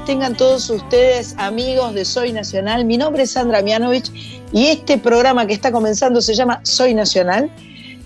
[0.00, 2.84] tengan todos ustedes amigos de Soy Nacional.
[2.84, 4.10] Mi nombre es Sandra Mianovich
[4.52, 7.50] y este programa que está comenzando se llama Soy Nacional.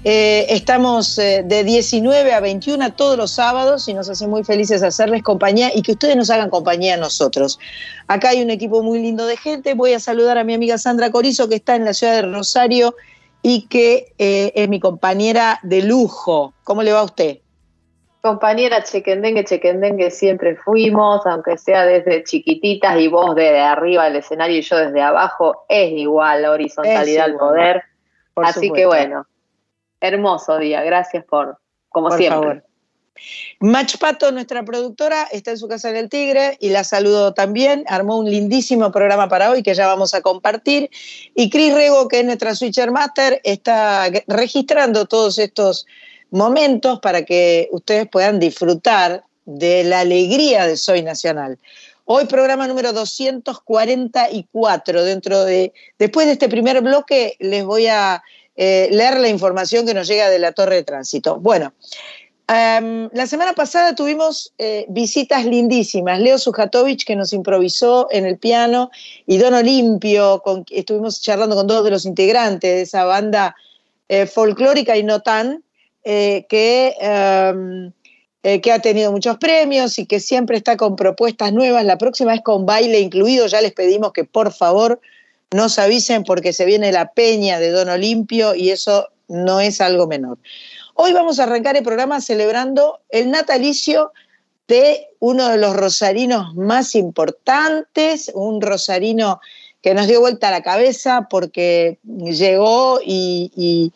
[0.05, 4.83] Eh, estamos eh, de 19 a 21 todos los sábados y nos hace muy felices
[4.83, 7.59] hacerles compañía y que ustedes nos hagan compañía a nosotros.
[8.07, 9.75] Acá hay un equipo muy lindo de gente.
[9.75, 12.95] Voy a saludar a mi amiga Sandra Corizo que está en la ciudad de Rosario
[13.43, 16.53] y que eh, es mi compañera de lujo.
[16.65, 17.39] ¿Cómo le va a usted?
[18.29, 24.59] Compañera chequendengue, chequendengue siempre fuimos, aunque sea desde chiquititas y vos desde arriba del escenario
[24.59, 27.85] y yo desde abajo, es igual la horizontalidad al poder.
[28.35, 29.27] por Así que bueno,
[29.99, 31.57] hermoso día, gracias por,
[31.89, 32.39] como Por siempre.
[32.39, 32.65] favor.
[33.61, 37.85] Mach Pato, nuestra productora, está en su casa en el Tigre y la saludo también.
[37.89, 40.91] Armó un lindísimo programa para hoy que ya vamos a compartir.
[41.35, 45.87] Y Cris Rego, que es nuestra Switcher Master, está registrando todos estos
[46.31, 51.59] momentos para que ustedes puedan disfrutar de la alegría de Soy Nacional.
[52.05, 55.05] Hoy programa número 244.
[55.05, 58.23] Dentro de, después de este primer bloque les voy a
[58.57, 61.39] eh, leer la información que nos llega de la Torre de Tránsito.
[61.39, 61.73] Bueno,
[62.51, 66.19] Um, la semana pasada tuvimos eh, visitas lindísimas.
[66.19, 68.91] Leo Sujatovic, que nos improvisó en el piano,
[69.27, 73.55] y Don Olimpio, con, estuvimos charlando con dos de los integrantes de esa banda
[74.09, 75.63] eh, folclórica y no tan,
[76.05, 77.93] eh, que, um,
[78.43, 81.85] eh, que ha tenido muchos premios y que siempre está con propuestas nuevas.
[81.85, 83.47] La próxima es con baile incluido.
[83.47, 85.01] Ya les pedimos que por favor
[85.51, 90.07] nos avisen porque se viene la peña de Don Olimpio y eso no es algo
[90.07, 90.39] menor.
[90.95, 94.13] Hoy vamos a arrancar el programa celebrando el natalicio
[94.67, 99.41] de uno de los rosarinos más importantes, un rosarino
[99.83, 103.93] que nos dio vuelta a la cabeza porque llegó y,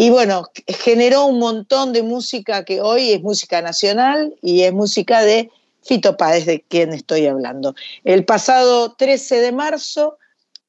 [0.00, 5.20] y, bueno, generó un montón de música que hoy es música nacional y es música
[5.20, 5.50] de
[5.82, 7.74] Fito Páez, de quien estoy hablando.
[8.02, 10.16] El pasado 13 de marzo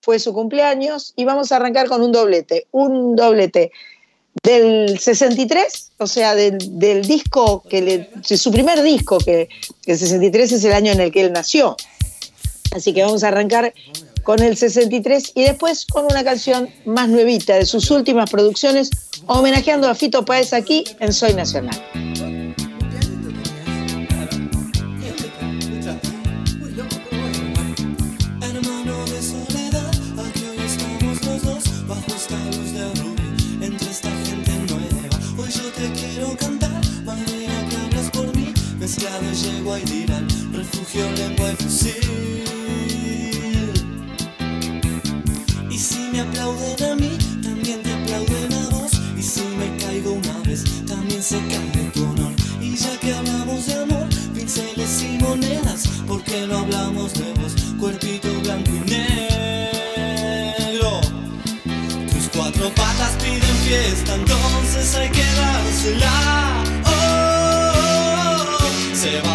[0.01, 3.71] fue su cumpleaños y vamos a arrancar con un doblete, un doblete
[4.43, 6.57] del 63, o sea, del,
[7.07, 9.47] disco, que le, su primer disco, que
[9.85, 11.77] el 63 es el año en el que él nació.
[12.75, 13.73] Así que vamos a arrancar
[14.23, 18.89] con el 63 y después con una canción más nuevita de sus últimas producciones,
[19.27, 21.75] homenajeando a Fito Páez aquí en Soy Nacional.
[28.41, 34.09] Hermano de soledad, aquí hoy estamos los dos bajo esta luz de rubí entre esta
[34.25, 35.17] gente nueva.
[35.37, 40.27] Hoy yo te quiero cantar, manera que hablas por mí, mezcla de yegua y dirán,
[40.53, 42.11] refugio, lengua y fusil.
[46.11, 48.91] Me aplauden a mí, también te aplauden a vos.
[49.17, 52.33] Y si me caigo una vez, también se cae tu honor.
[52.59, 57.55] Y ya que hablamos de amor, pinceles y monedas, ¿por qué no hablamos de vos?
[57.79, 59.11] Cuerpito blanco y negro.
[62.11, 66.63] Tus cuatro patas piden fiesta, entonces hay que dársela.
[66.85, 66.91] Oh,
[67.73, 68.95] oh, oh.
[68.95, 69.30] Se va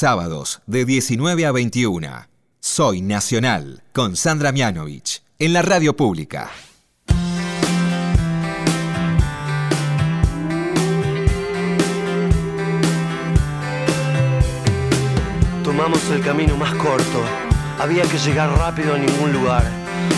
[0.00, 2.28] Sábados de 19 a 21.
[2.60, 6.50] Soy Nacional con Sandra Mianovich en la radio pública.
[15.64, 17.20] Tomamos el camino más corto.
[17.80, 19.64] Había que llegar rápido a ningún lugar.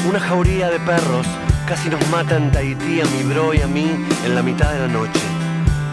[0.06, 1.26] Una jauría de perros
[1.67, 3.88] casi nos mata en Tahití a mi bro y a mí
[4.26, 5.40] en la mitad de la noche.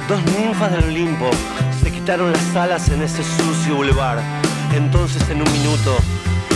[0.07, 1.29] Dos ninfas del Olimpo
[1.83, 4.19] se quitaron las alas en ese sucio bulevar.
[4.73, 5.97] Entonces en un minuto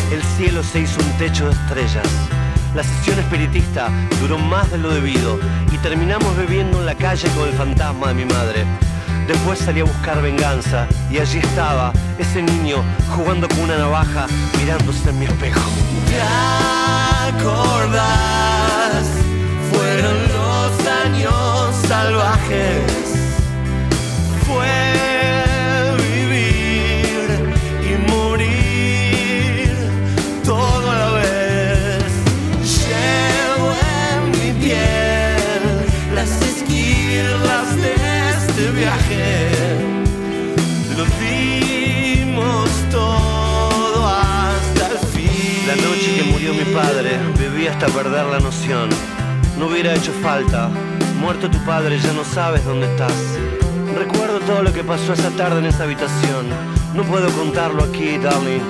[0.09, 2.07] el cielo se hizo un techo de estrellas.
[2.73, 3.89] La sesión espiritista
[4.21, 5.37] duró más de lo debido
[5.69, 8.65] y terminamos bebiendo en la calle con el fantasma de mi madre.
[9.27, 12.77] Después salí a buscar venganza y allí estaba ese niño
[13.13, 14.27] jugando con una navaja
[14.59, 15.59] mirándose en mi espejo.
[16.07, 16.21] ¿Te
[17.37, 19.09] acordás?
[19.73, 23.00] Fueron los años salvajes
[46.73, 48.89] padre, viví hasta perder la noción.
[49.57, 50.69] No hubiera hecho falta.
[51.19, 53.60] Muerto tu padre, ya no sabes dónde estás.
[53.95, 56.47] Recuerdo todo lo que pasó esa tarde en esa habitación.
[56.93, 58.61] No puedo contarlo aquí, darling.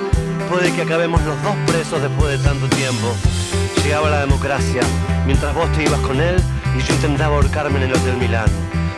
[0.49, 3.15] Puede que acabemos los dos presos después de tanto tiempo.
[3.83, 4.81] Llegaba la democracia,
[5.25, 6.41] mientras vos te ibas con él
[6.77, 8.49] y yo intentaba ahorcarme en el Hotel Milán.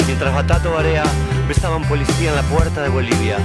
[0.05, 1.03] Mientras Batato Barea
[1.47, 3.37] besaba un policía en la puerta de Bolivia.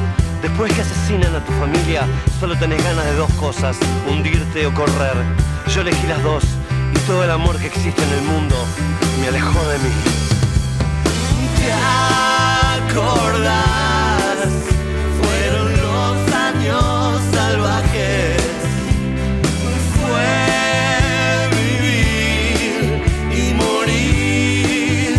[0.43, 2.07] Después que asesinan a tu familia,
[2.39, 3.77] solo tenés ganas de dos cosas,
[4.09, 5.17] hundirte o correr.
[5.75, 6.45] Yo elegí las dos
[6.95, 8.57] y todo el amor que existe en el mundo
[9.21, 9.91] me alejó de mí.
[11.59, 11.73] ¿Te
[15.21, 18.37] Fueron los años salvajes.
[19.99, 20.35] Fue
[21.57, 25.19] vivir y morir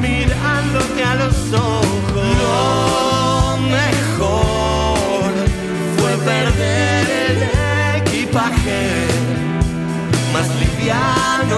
[0.00, 2.26] mirándote a los ojos.
[2.42, 5.30] Lo mejor
[5.98, 7.38] fue perder el
[8.02, 8.82] equipaje.
[10.32, 11.56] Más liviano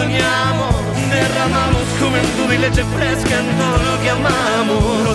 [0.00, 0.74] aquello que soñamos.
[1.10, 5.04] Derramamos juventud y leche fresca en todo lo que amamos.
[5.04, 5.14] Lo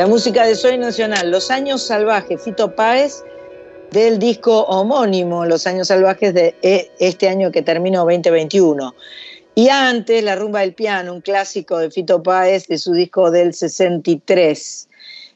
[0.00, 3.22] La música de Soy Nacional, Los Años Salvajes, Fito Páez,
[3.90, 8.94] del disco homónimo, Los Años Salvajes de e- este año que terminó 2021.
[9.54, 13.52] Y antes, La Rumba del Piano, un clásico de Fito Páez de su disco del
[13.52, 14.88] 63.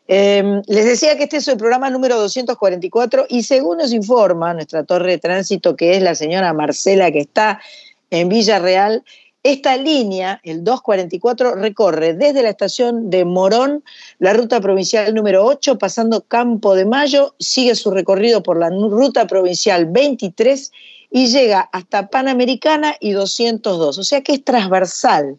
[0.08, 4.82] Eh, les decía que este es el programa número 244 y según nos informa nuestra
[4.84, 7.60] torre de tránsito, que es la señora Marcela que está
[8.08, 9.04] en Villarreal,
[9.44, 13.84] esta línea, el 244, recorre desde la estación de Morón,
[14.18, 19.26] la ruta provincial número 8, pasando Campo de Mayo, sigue su recorrido por la ruta
[19.26, 20.72] provincial 23
[21.10, 25.38] y llega hasta Panamericana y 202, o sea que es transversal.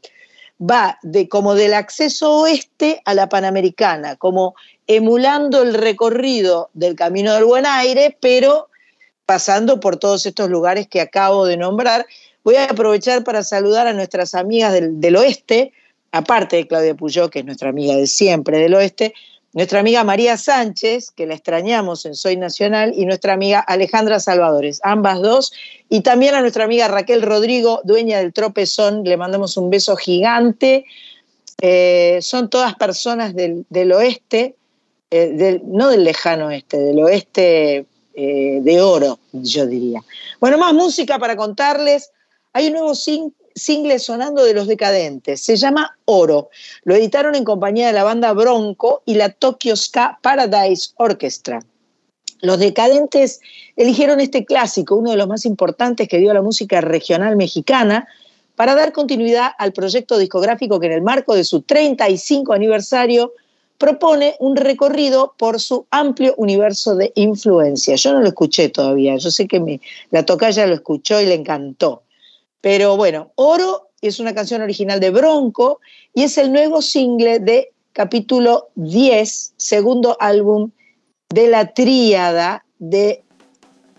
[0.62, 4.54] Va de, como del acceso oeste a la Panamericana, como
[4.86, 8.70] emulando el recorrido del Camino del Buen Aire, pero
[9.26, 12.06] pasando por todos estos lugares que acabo de nombrar.
[12.44, 15.74] Voy a aprovechar para saludar a nuestras amigas del, oeste,
[16.12, 19.14] aparte de Claudia Puyó, que es nuestra amiga de siempre del oeste,
[19.54, 24.82] nuestra amiga María Sánchez, que la extrañamos en Soy Nacional, y nuestra amiga Alejandra Salvadores,
[24.84, 25.54] ambas dos,
[25.90, 30.86] y también a nuestra amiga Raquel Rodrigo, dueña del Tropezón, le mandamos un beso gigante.
[31.62, 34.56] Eh, son todas personas del, oeste,
[35.10, 37.86] eh, no del lejano oeste, del oeste
[38.16, 40.02] eh, de oro, yo diría.
[40.40, 42.12] Bueno, más música para contarles.
[42.54, 46.50] Hay un nuevo sing single sonando de Los Decadentes, se llama Oro.
[46.84, 51.62] Lo editaron en compañía de la banda Bronco y la Tokyo Ska Paradise Orchestra.
[52.42, 53.40] Los Decadentes
[53.78, 58.08] eligieron este clásico, uno de los más importantes que dio a la música regional mexicana,
[58.56, 63.34] para dar continuidad al proyecto discográfico que en el marco de su 35 aniversario
[63.78, 67.96] propone un recorrido por su amplio universo de influencia.
[67.96, 71.34] Yo no lo escuché todavía, yo sé que mi, la tocaya lo escuchó y le
[71.34, 72.04] encantó.
[72.62, 75.82] Pero bueno, Oro es una canción original de Bronco
[76.14, 80.72] y es el nuevo single de capítulo 10, segundo álbum
[81.30, 83.25] de la tríada de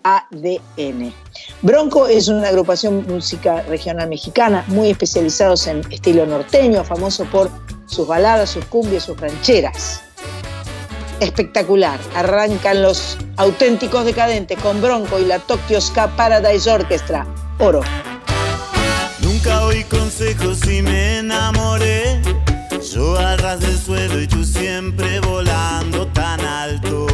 [0.07, 1.13] ADN.
[1.61, 7.49] Bronco es una agrupación música regional mexicana muy especializados en estilo norteño, famoso por
[7.87, 10.01] sus baladas, sus cumbias, sus rancheras.
[11.19, 11.99] Espectacular.
[12.15, 17.25] Arrancan los auténticos decadentes con Bronco y la Tokyo Ska Paradise Orchestra.
[17.59, 17.81] Oro.
[19.21, 22.21] Nunca oí consejos y me enamoré.
[22.93, 27.07] Yo al ras del suelo y tú siempre volando tan alto,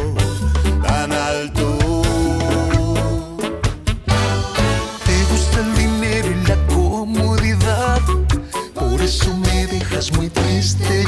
[10.64, 11.03] triste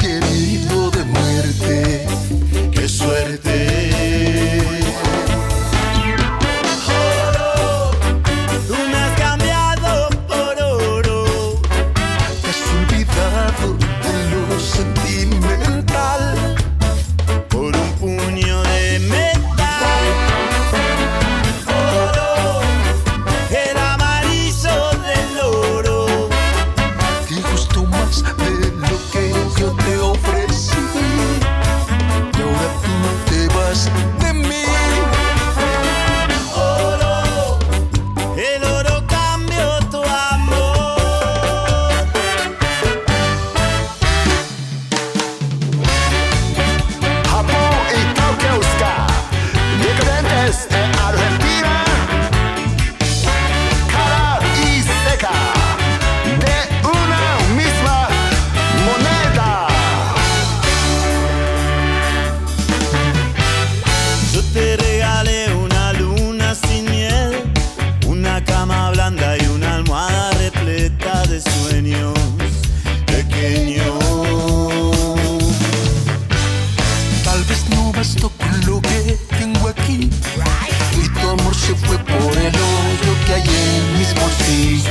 [84.47, 84.83] en mis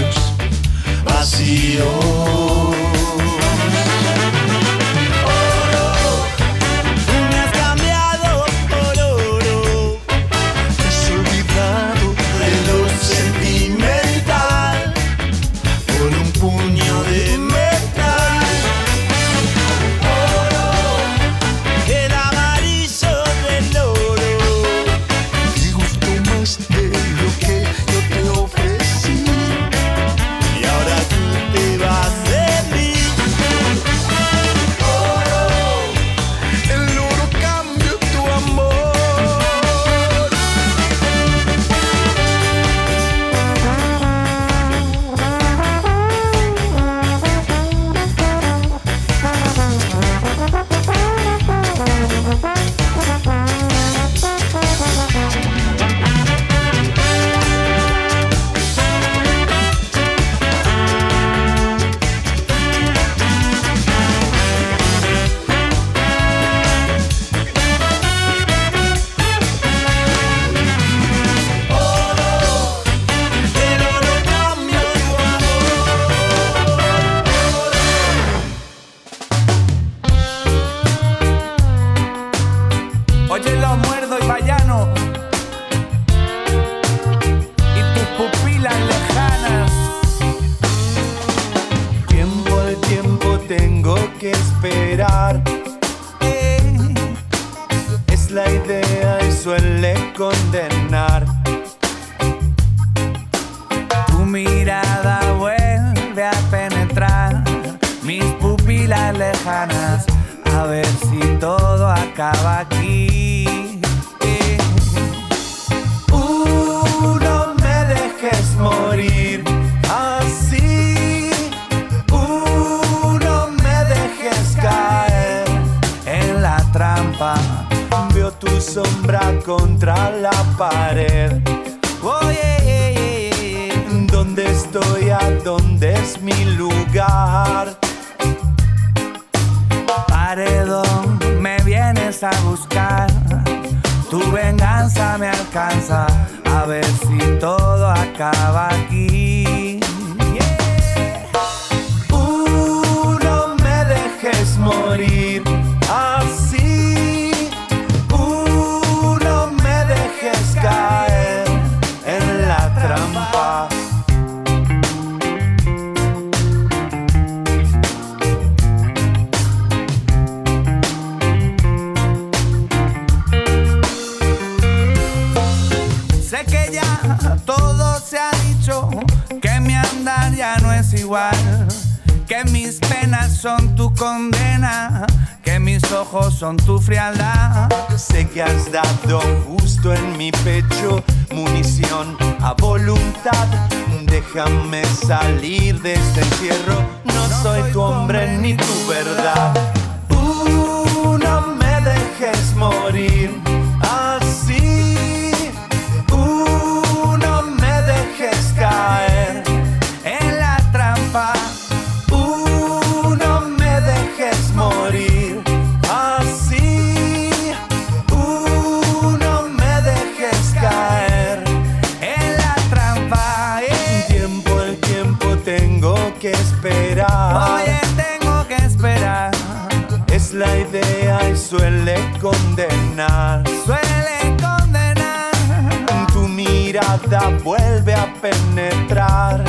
[237.42, 239.42] vuelve a penetrar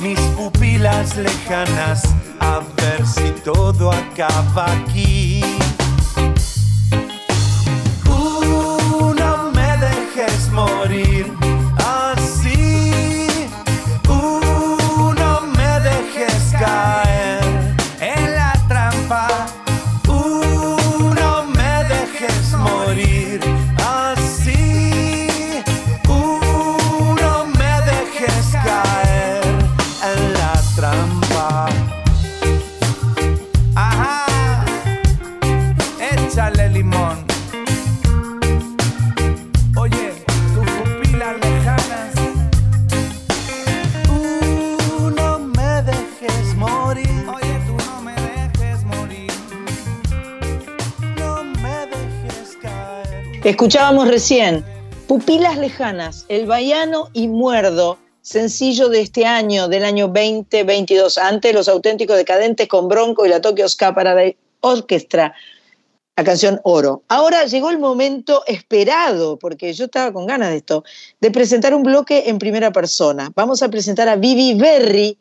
[0.00, 2.02] mis pupilas lejanas.
[2.40, 5.42] A ver si todo acaba aquí.
[8.06, 11.51] Uh, no me dejes morir
[53.44, 54.64] Escuchábamos recién
[55.08, 61.68] Pupilas Lejanas, El Baiano y Muerdo, sencillo de este año, del año 2022, antes Los
[61.68, 65.34] Auténticos Decadentes con Bronco y la Tokyo Ska Paradise Orchestra,
[66.16, 67.02] la canción Oro.
[67.08, 70.84] Ahora llegó el momento esperado, porque yo estaba con ganas de esto,
[71.20, 73.32] de presentar un bloque en primera persona.
[73.34, 75.18] Vamos a presentar a Vivi Berry,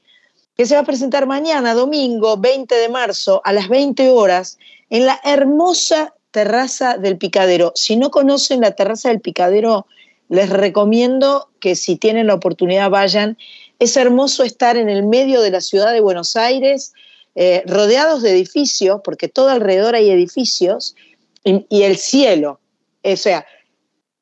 [0.56, 4.60] que se va a presentar mañana, domingo 20 de marzo, a las 20 horas,
[4.92, 7.72] en la hermosa terraza del Picadero.
[7.76, 9.86] Si no conocen la terraza del Picadero,
[10.30, 13.38] les recomiendo que si tienen la oportunidad vayan.
[13.80, 16.94] Es hermoso estar en el medio de la ciudad de Buenos Aires,
[17.36, 20.96] eh, rodeados de edificios, porque todo alrededor hay edificios,
[21.44, 22.60] y, el cielo.
[23.04, 23.46] O sea,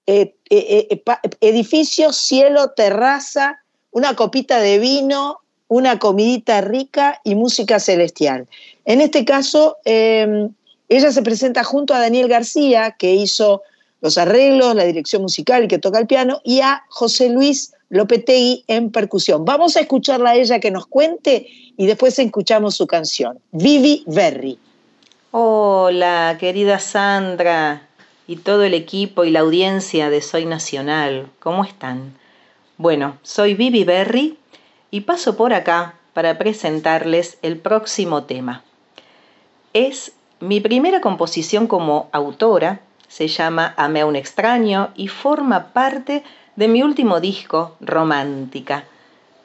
[0.07, 1.03] eh, eh,
[1.41, 8.47] edificios, cielo, terraza, una copita de vino, una comidita rica y música celestial.
[8.85, 10.49] En este caso, eh,
[10.89, 13.61] ella se presenta junto a Daniel García, que hizo
[14.01, 18.63] los arreglos, la dirección musical y que toca el piano, y a José Luis Lopetegui
[18.67, 19.45] en percusión.
[19.45, 21.47] Vamos a escucharla a ella que nos cuente
[21.77, 23.39] y después escuchamos su canción.
[23.51, 24.57] Vivi Berry.
[25.31, 27.87] Hola, querida Sandra
[28.27, 32.13] y todo el equipo y la audiencia de Soy Nacional, ¿cómo están?
[32.77, 34.37] Bueno, soy Vivi Berry
[34.91, 38.63] y paso por acá para presentarles el próximo tema.
[39.73, 46.23] Es mi primera composición como autora, se llama Amé a un extraño y forma parte
[46.55, 48.85] de mi último disco, Romántica.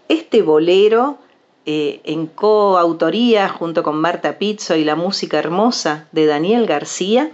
[0.09, 1.19] Este bolero
[1.67, 7.31] eh, en coautoría junto con Marta Pizzo y la música hermosa de Daniel García,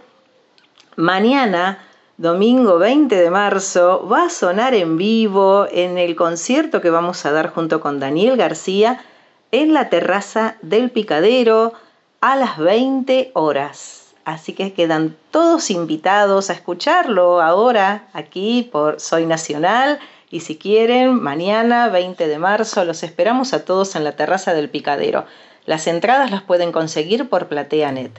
[0.97, 1.85] mañana,
[2.17, 7.33] domingo 20 de marzo, va a sonar en vivo en el concierto que vamos a
[7.33, 9.03] dar junto con Daniel García
[9.51, 11.73] en la terraza del Picadero
[12.21, 14.15] a las 20 horas.
[14.25, 19.99] Así que quedan todos invitados a escucharlo ahora aquí por Soy Nacional.
[20.31, 24.69] Y si quieren, mañana 20 de marzo los esperamos a todos en la terraza del
[24.71, 25.25] Picadero.
[25.67, 28.13] Las entradas las pueden conseguir por PlateaNet.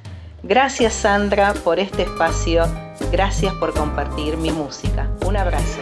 [0.44, 2.66] Gracias Sandra por este espacio.
[3.12, 5.10] Gracias por compartir mi música.
[5.26, 5.80] Un abrazo.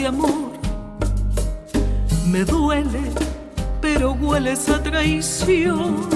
[0.00, 0.52] Este amor.
[2.26, 3.00] Me duele,
[3.82, 6.08] pero huele esa traición.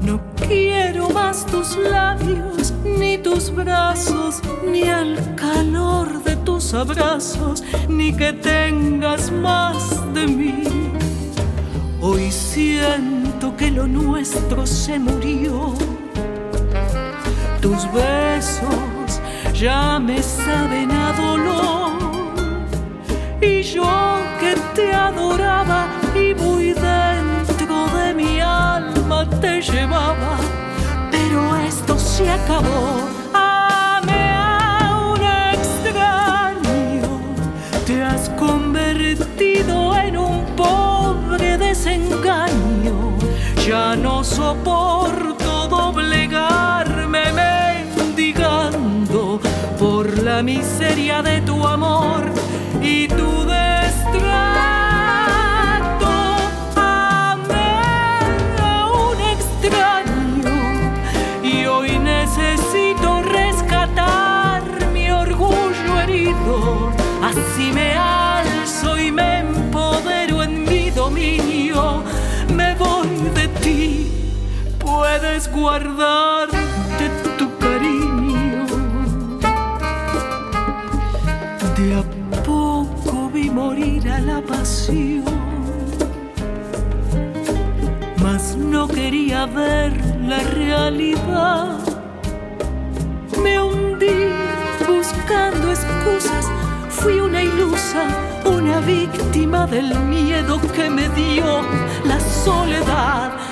[0.00, 8.12] No quiero más tus labios, ni tus brazos, ni el calor de tus abrazos, ni
[8.12, 10.64] que tengas más de mí.
[12.00, 15.74] Hoy siento que lo nuestro se murió.
[17.60, 19.20] Tus besos
[19.54, 21.89] ya me saben a dolor.
[23.42, 30.36] Y yo que te adoraba y muy dentro de mi alma te llevaba,
[31.10, 33.00] pero esto se acabó.
[33.32, 35.22] Ame a un
[35.54, 37.18] extraño,
[37.86, 43.14] te has convertido en un pobre desengaño.
[43.66, 49.40] Ya no soporto doblegarme mendigando
[49.78, 51.59] por la miseria de tu
[75.40, 78.66] puedes guardarte tu cariño.
[81.76, 82.02] De a
[82.44, 85.24] poco vi morir a la pasión,
[88.22, 89.92] mas no quería ver
[90.26, 91.78] la realidad.
[93.42, 94.28] Me hundí
[94.86, 96.46] buscando excusas,
[96.90, 98.04] fui una ilusa,
[98.44, 101.62] una víctima del miedo que me dio
[102.04, 103.49] la soledad.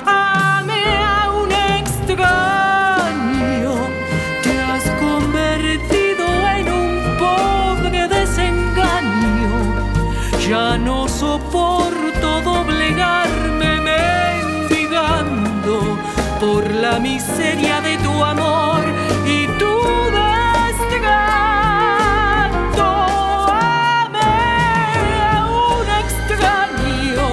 [10.49, 15.75] Ya no soporto doblegarme mendigando
[16.39, 18.83] por la miseria de tu amor
[19.27, 19.77] y tu
[20.17, 21.19] destrato.
[24.01, 24.33] Amé
[25.21, 27.27] a un extraño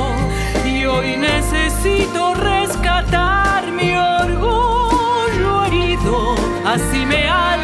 [0.66, 6.34] y hoy necesito rescatar mi orgullo herido.
[6.66, 7.55] Así me alzo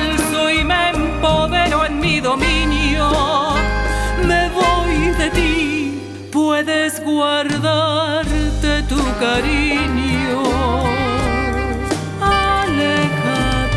[6.64, 10.42] puedes guardarte tu cariño.
[12.20, 13.72] Aléjate.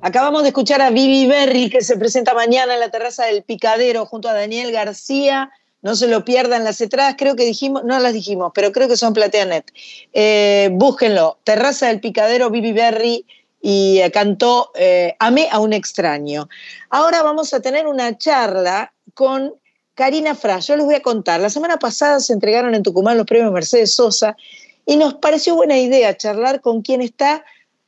[0.00, 4.06] Acabamos de escuchar a Vivi Berry, que se presenta mañana en la terraza del Picadero
[4.06, 5.50] junto a Daniel García.
[5.82, 8.96] No se lo pierdan las entradas, creo que dijimos, no las dijimos, pero creo que
[8.96, 9.70] son PlateaNet.
[10.14, 13.26] Eh, búsquenlo, Terraza del Picadero, Vivi Berry,
[13.60, 16.48] y eh, cantó eh, Amé a un extraño.
[16.88, 19.54] Ahora vamos a tener una charla con
[19.94, 20.66] Karina Fras.
[20.66, 23.94] Yo les voy a contar, la semana pasada se entregaron en Tucumán los premios Mercedes
[23.94, 24.36] Sosa
[24.84, 27.42] y nos pareció buena idea charlar con quien está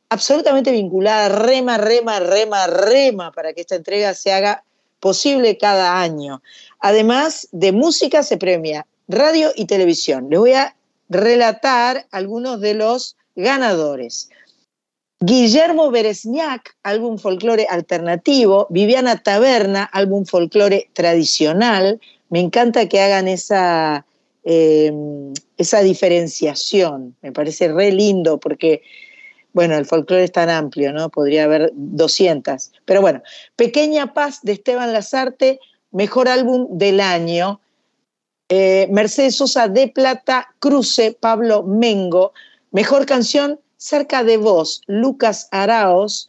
[0.08, 4.64] absolutamente vinculada, rema, rema, rema, rema, para que esta entrega se haga
[5.00, 6.42] posible cada año.
[6.80, 10.28] Además de música se premia radio y televisión.
[10.30, 10.76] Les voy a
[11.10, 14.30] relatar algunos de los ganadores.
[15.20, 22.00] Guillermo Beresniak, álbum folclore alternativo, Viviana Taberna, álbum folclore tradicional.
[22.31, 24.07] Me encanta que hagan esa,
[24.44, 24.92] eh,
[25.57, 28.83] esa diferenciación, me parece re lindo porque,
[29.52, 31.09] bueno, el folclore es tan amplio, ¿no?
[31.11, 32.70] Podría haber 200.
[32.85, 33.20] Pero bueno,
[33.57, 35.59] Pequeña Paz de Esteban Lazarte,
[35.90, 37.61] mejor álbum del año.
[38.48, 42.33] Eh, Mercedes Sosa de Plata, Cruce, Pablo Mengo,
[42.70, 46.28] mejor canción Cerca de vos, Lucas Araos,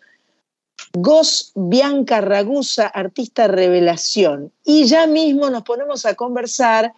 [0.93, 4.53] Gos Bianca Ragusa, artista revelación.
[4.63, 6.93] Y ya mismo nos ponemos a conversar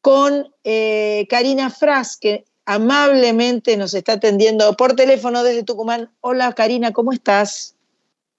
[0.00, 6.10] con eh, Karina Fras, que amablemente nos está atendiendo por teléfono desde Tucumán.
[6.20, 7.74] Hola Karina, ¿cómo estás?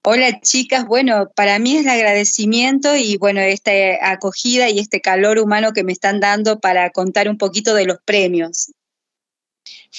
[0.04, 3.72] Hola chicas, bueno, para mí es el agradecimiento y bueno, esta
[4.02, 7.98] acogida y este calor humano que me están dando para contar un poquito de los
[8.06, 8.72] premios.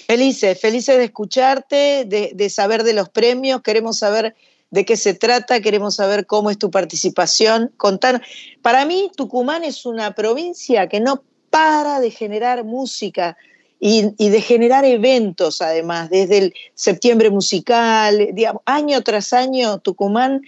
[0.07, 3.63] Felices, felices de escucharte, de, saber de los premios.
[3.63, 4.35] Queremos saber
[4.71, 7.73] de qué se trata, queremos saber cómo es tu participación.
[7.77, 8.23] Contar.
[8.63, 13.37] Para mí, Tucumán es una provincia que no para de generar música
[13.81, 18.29] y, de generar eventos, además, desde el septiembre musical,
[18.65, 20.43] año tras año, Tucumán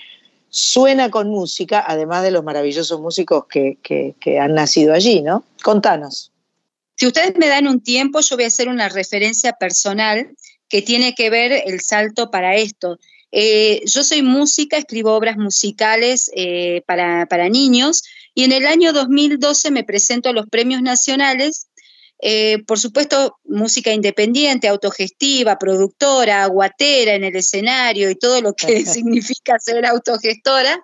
[0.48, 5.44] suena con música, además de los maravillosos músicos que, que han nacido allí, ¿no?
[5.62, 6.32] Contanos.
[7.00, 10.36] Si ustedes me dan un tiempo, yo voy a hacer una referencia personal
[10.68, 12.98] que tiene que ver el salto para esto.
[13.32, 18.02] Eh, yo soy música, escribo obras musicales eh, para, niños
[18.34, 21.68] y en el año 2012 me presento a los premios nacionales.
[22.20, 28.84] Eh, por supuesto, música independiente, autogestiva, productora, aguatera en el escenario y todo lo que
[28.84, 30.78] significa ser autogestora.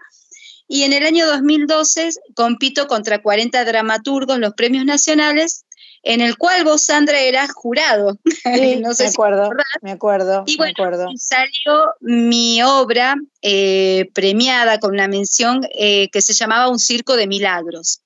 [0.66, 5.65] Y en el año 2012 compito contra 40 dramaturgos los premios nacionales
[6.06, 8.16] en el cual vos, Sandra, eras jurado.
[8.80, 9.50] no sé me acuerdo,
[9.82, 10.44] me acuerdo.
[10.46, 16.78] Y bueno, salió mi obra eh, premiada con una mención eh, que se llamaba Un
[16.78, 18.02] Circo de Milagros.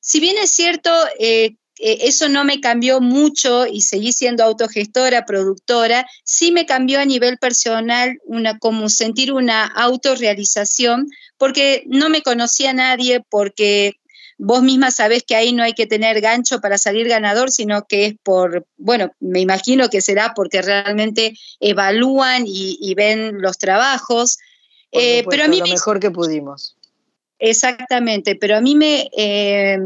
[0.00, 6.08] Si bien es cierto, eh, eso no me cambió mucho y seguí siendo autogestora, productora,
[6.24, 12.72] sí me cambió a nivel personal una, como sentir una autorrealización, porque no me conocía
[12.72, 14.00] nadie, porque
[14.38, 18.06] Vos misma sabés que ahí no hay que tener gancho para salir ganador, sino que
[18.06, 24.38] es por, bueno, me imagino que será porque realmente evalúan y, ven los trabajos.
[24.92, 26.76] Eh, pero a mí lo mejor que pudimos.
[27.40, 29.78] Exactamente, pero a mí me, eh,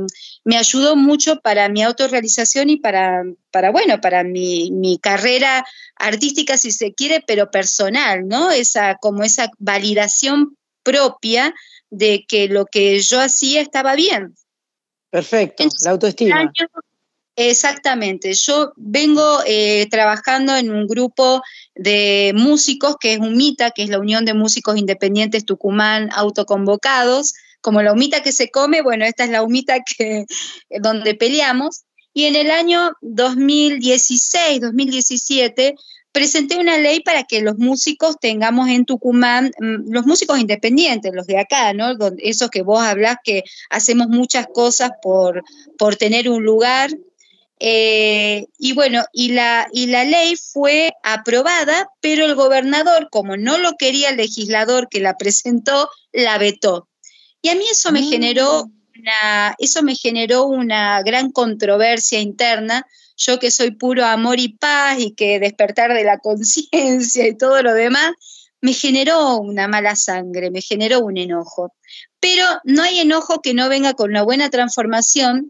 [0.44, 5.64] me ayudó mucho para mi autorrealización y para, para bueno, para mi, mi, carrera
[5.96, 8.50] artística, si se quiere, pero personal, ¿no?
[8.50, 11.54] Esa, como esa validación propia
[11.92, 14.34] de que lo que yo hacía estaba bien.
[15.10, 16.50] Perfecto, la autoestima.
[17.36, 21.42] exactamente, yo vengo eh, trabajando en un grupo
[21.74, 27.34] de músicos que es UMITA, que es la Unión de Músicos Independientes Tucumán Autoconvocados.
[27.60, 30.24] Como la humita que se come, bueno, esta es la humita que,
[30.80, 31.82] donde peleamos.
[32.14, 35.74] Y en el año 2016, 2017,
[36.12, 41.26] presenté una ley para que los músicos tengamos en Tucumán, mm, los músicos independientes, los
[41.26, 41.96] de acá, ¿no?
[42.18, 45.42] Esos que vos hablas que hacemos muchas cosas por,
[45.78, 46.90] por tener un lugar.
[47.58, 53.56] Eh, y bueno, y la, y la ley fue aprobada, pero el gobernador, como no
[53.58, 56.88] lo quería el legislador que la presentó, la vetó.
[57.40, 59.00] Y a mí eso me generó mm.
[59.00, 62.86] una, eso me generó una gran controversia interna,
[63.24, 67.62] yo que soy puro amor y paz y que despertar de la conciencia y todo
[67.62, 68.12] lo demás,
[68.60, 71.74] me generó una mala sangre, me generó un enojo.
[72.20, 75.48] Pero no hay enojo que no venga con una buena transformación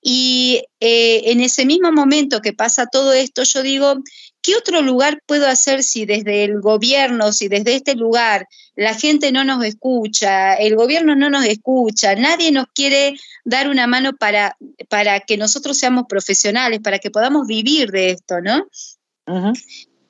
[0.00, 3.94] y eh, en ese mismo momento que pasa todo esto, yo digo,
[4.42, 9.32] ¿qué otro lugar puedo hacer si desde el gobierno, si desde este lugar la gente
[9.32, 14.56] no nos escucha, el gobierno no nos escucha, nadie nos quiere dar una mano para,
[14.88, 18.66] para que nosotros seamos profesionales, para que podamos vivir de esto, ¿no?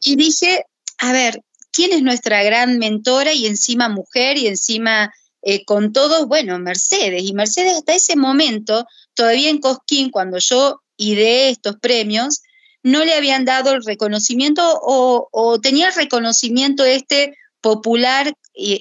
[0.02, 0.64] Y dije,
[0.98, 6.26] a ver, ¿quién es nuestra gran mentora y encima mujer y encima eh, con todos,
[6.28, 7.24] bueno, Mercedes.
[7.24, 12.42] Y Mercedes hasta ese momento, todavía en Cosquín, cuando yo ideé estos premios,
[12.82, 18.34] no le habían dado el reconocimiento o, tenía el reconocimiento este popular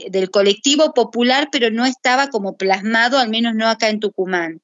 [0.09, 4.61] del colectivo popular, pero no estaba como plasmado, al menos no acá en Tucumán.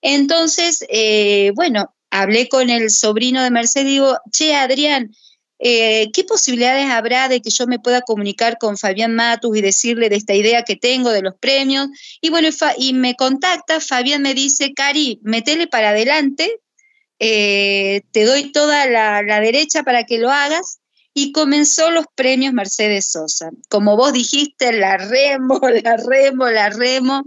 [0.00, 5.10] Entonces, eh, bueno, hablé con el sobrino de Mercedes y digo, che, Adrián,
[5.58, 10.08] eh, ¿qué posibilidades habrá de que yo me pueda comunicar con Fabián Matus y decirle
[10.08, 11.88] de esta idea que tengo de los premios?
[12.20, 16.60] Y bueno, y me contacta, Fabián me dice, Cari, metele para adelante,
[17.18, 20.80] eh, te doy toda la, derecha para que lo hagas.
[21.16, 23.50] Y comenzó los premios Mercedes Sosa.
[23.68, 27.22] Como vos dijiste, la remo, la remo, la remo.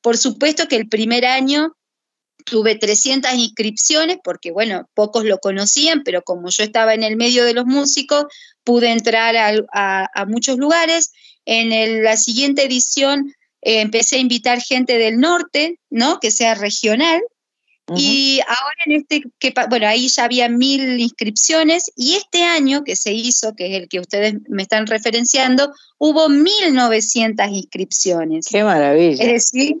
[0.00, 1.76] Por supuesto que el primer año
[2.46, 7.44] tuve 300 inscripciones porque, bueno, pocos lo conocían, pero como yo estaba en el medio
[7.44, 8.24] de los músicos,
[8.64, 11.12] pude entrar a, muchos lugares.
[11.44, 16.20] En la siguiente edición eh, empecé a invitar gente del norte, ¿no?
[16.20, 17.20] Que sea regional.
[17.94, 22.96] Y ahora en este, que, bueno, ahí ya había mil inscripciones y este año que
[22.96, 28.46] se hizo, que es el que ustedes me están referenciando, hubo 1.900 inscripciones.
[28.50, 29.22] ¡Qué maravilla!
[29.22, 29.76] Es decir,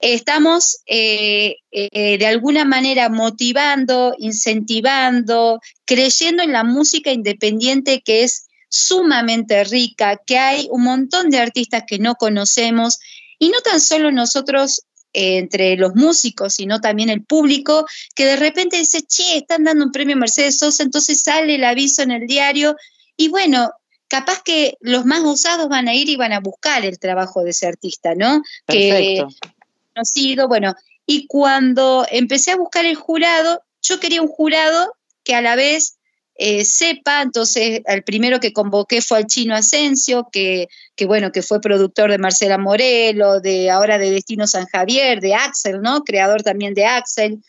[0.00, 8.48] estamos eh, eh, de alguna manera motivando, incentivando, creyendo en la música independiente que es
[8.68, 12.98] sumamente rica, que hay un montón de artistas que no conocemos
[13.38, 14.82] y no tan solo nosotros
[15.14, 19.92] entre los músicos, sino también el público, que de repente dice, che, están dando un
[19.92, 22.76] premio Mercedes Sosa, entonces sale el aviso en el diario
[23.16, 23.70] y bueno,
[24.08, 27.50] capaz que los más usados van a ir y van a buscar el trabajo de
[27.50, 28.42] ese artista, ¿no?
[28.66, 29.28] Perfecto.
[29.28, 29.48] Que
[29.94, 30.74] conocido, bueno,
[31.06, 35.96] y cuando empecé a buscar el jurado, yo quería un jurado que a la vez
[36.36, 41.42] eh, sepa, entonces el primero que convoqué fue al Chino Asensio, que, que, bueno, que
[41.42, 46.02] fue productor de Marcela Morelo, de ahora de Destino San Javier, de Axel, ¿no?
[46.02, 47.40] Creador también de Axel.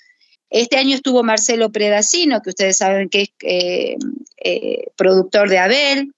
[0.52, 3.98] Este año estuvo Marcelo Predacino, que ustedes saben que es eh,
[4.44, 6.14] eh, productor de Abel.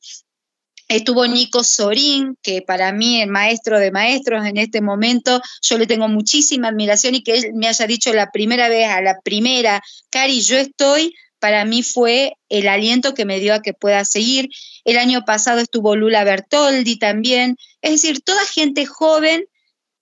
[0.90, 5.86] Estuvo Nico Sorín, que para mí es maestro de maestros en este momento, yo le
[5.86, 9.82] tengo muchísima admiración y que él me haya dicho la primera vez, a la primera,
[10.10, 14.50] Cari, yo estoy, para mí fue el aliento que me dio a que pueda seguir.
[14.86, 19.46] El año pasado estuvo Lula Bertoldi también, es decir, toda gente joven,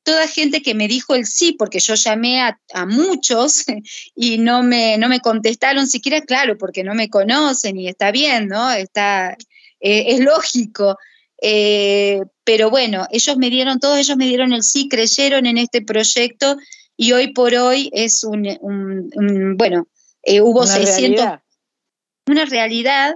[0.04, 3.66] toda gente que me dijo el sí, porque yo llamé a, muchos
[4.16, 8.48] y no me, no me contestaron siquiera, claro, porque no me conocen y está bien,
[8.48, 8.72] ¿no?
[8.72, 9.32] Está,
[9.80, 10.98] eh, es lógico.
[11.42, 15.82] Eh, pero bueno, ellos me dieron, todos ellos me dieron el sí, creyeron en este
[15.82, 16.56] proyecto
[16.96, 19.88] y hoy por hoy es un, un bueno,
[20.26, 21.42] eh, hubo una 600, realidad.
[22.28, 23.16] una realidad.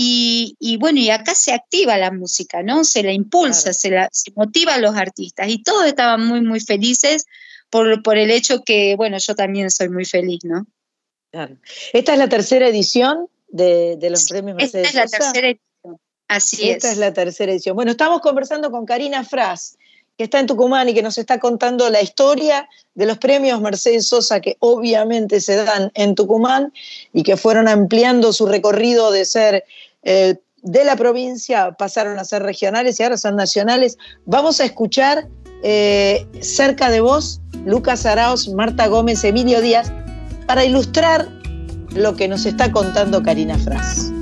[0.00, 2.84] Y, bueno, y acá se activa la música, ¿no?
[2.84, 5.48] Se la impulsa, se, la, se motiva a los artistas.
[5.48, 7.24] Y todos estaban muy, muy felices
[7.68, 10.68] por, por el hecho que, bueno, yo también soy muy feliz, ¿no?
[11.32, 11.56] Claro.
[11.92, 16.00] Esta es la tercera edición de, los premios Mercedes Esta es la tercera edición.
[16.28, 16.76] Así es.
[16.76, 17.74] Esta es la tercera edición.
[17.74, 19.76] Bueno, estamos conversando con Karina Fras,
[20.18, 24.08] que está en Tucumán y que nos está contando la historia de los premios Mercedes
[24.08, 26.72] Sosa que obviamente se dan en Tucumán
[27.12, 29.64] y que fueron ampliando su recorrido de ser
[30.02, 33.96] eh, de la provincia, pasaron a ser regionales y ahora son nacionales.
[34.26, 35.28] Vamos a escuchar
[35.62, 39.92] eh, cerca de vos Lucas Araos, Marta Gómez, Emilio Díaz,
[40.48, 41.28] para ilustrar
[41.94, 44.12] lo que nos está contando Karina Fras.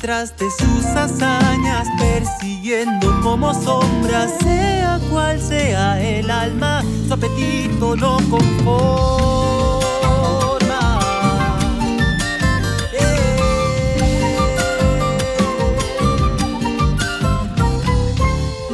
[0.00, 8.18] Detrás de sus hazañas, persiguiendo como sombras, sea cual sea el alma, su apetito no
[8.30, 8.60] conforma.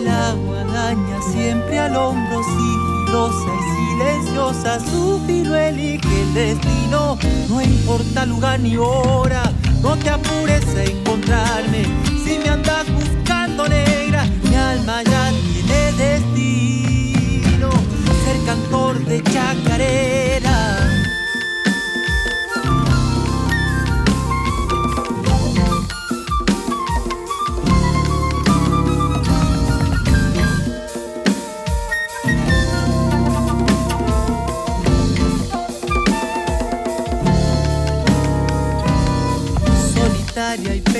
[0.04, 7.16] La guadaña siempre al hombro, sigilosa y silenciosa, su filo elige el destino,
[7.48, 9.50] no importa lugar ni hora,
[9.84, 11.84] no te apures a encontrarme,
[12.24, 17.68] si me andas buscando negra, mi alma ya tiene destino,
[18.24, 21.03] ser cantor de chacarera.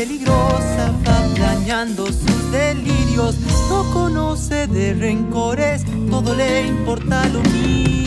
[0.04, 3.36] Peligrosa, va planeando sus delirios,
[3.70, 8.04] no conoce de rencores, todo le importa lo mismo.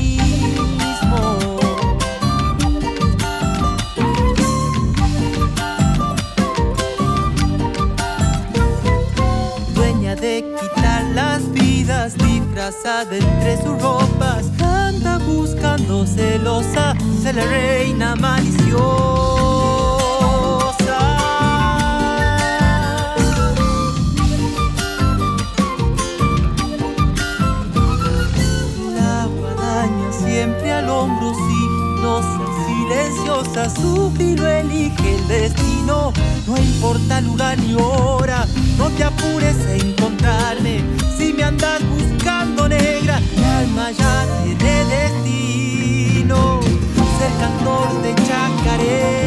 [9.74, 18.16] Dueña de quitar las vidas, disfrazada entre sus ropas, anda buscando celosa, se la reina
[18.16, 19.97] maliciosa.
[33.66, 36.14] Su filo elige el destino.
[36.46, 38.46] No importa lugar ni hora,
[38.78, 40.84] no te apures a encontrarme.
[41.18, 46.60] Si me andas buscando negra, mi alma ya tiene destino.
[47.18, 49.18] Ser cantor de chacarera.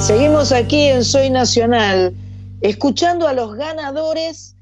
[0.00, 2.12] Seguimos aquí en Soy Nacional,
[2.60, 4.53] escuchando a los ganadores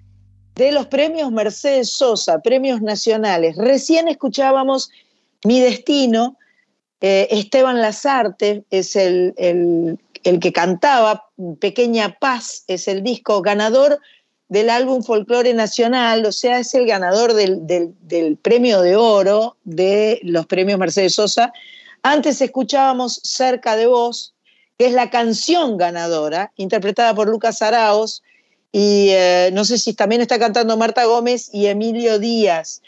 [0.66, 3.56] de los premios Mercedes Sosa, premios nacionales.
[3.56, 4.90] Recién escuchábamos
[5.44, 6.36] Mi Destino,
[7.00, 11.24] eh, Esteban Lazarte es el, el- el que cantaba,
[11.58, 13.98] Pequeña Paz es el disco ganador
[14.48, 19.56] del álbum Folclore Nacional, o sea, es el ganador del, del- del premio de oro
[19.64, 21.52] de los premios Mercedes Sosa.
[22.04, 24.34] Antes escuchábamos Cerca de Vos,
[24.78, 28.22] que es la canción ganadora, interpretada por Lucas Araos,
[28.72, 32.80] y eh, no sé si también está cantando Marta Gómez y Emilio Díaz.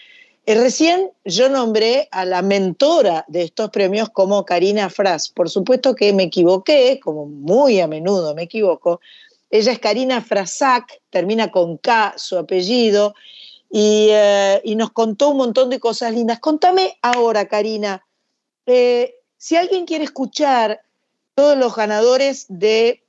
[0.47, 5.29] Eh, recién yo nombré a la mentora de estos premios como Karina Fras.
[5.29, 9.01] Por supuesto que me equivoqué, como muy a menudo me equivoco.
[9.51, 13.15] Ella es Karina Frasac, termina con K su apellido,
[13.71, 16.41] y, eh, y nos contó un montón de cosas lindas.
[16.41, 18.05] Contame ahora, Karina,
[18.67, 20.81] si alguien quiere escuchar
[21.35, 23.04] todos los ganadores de,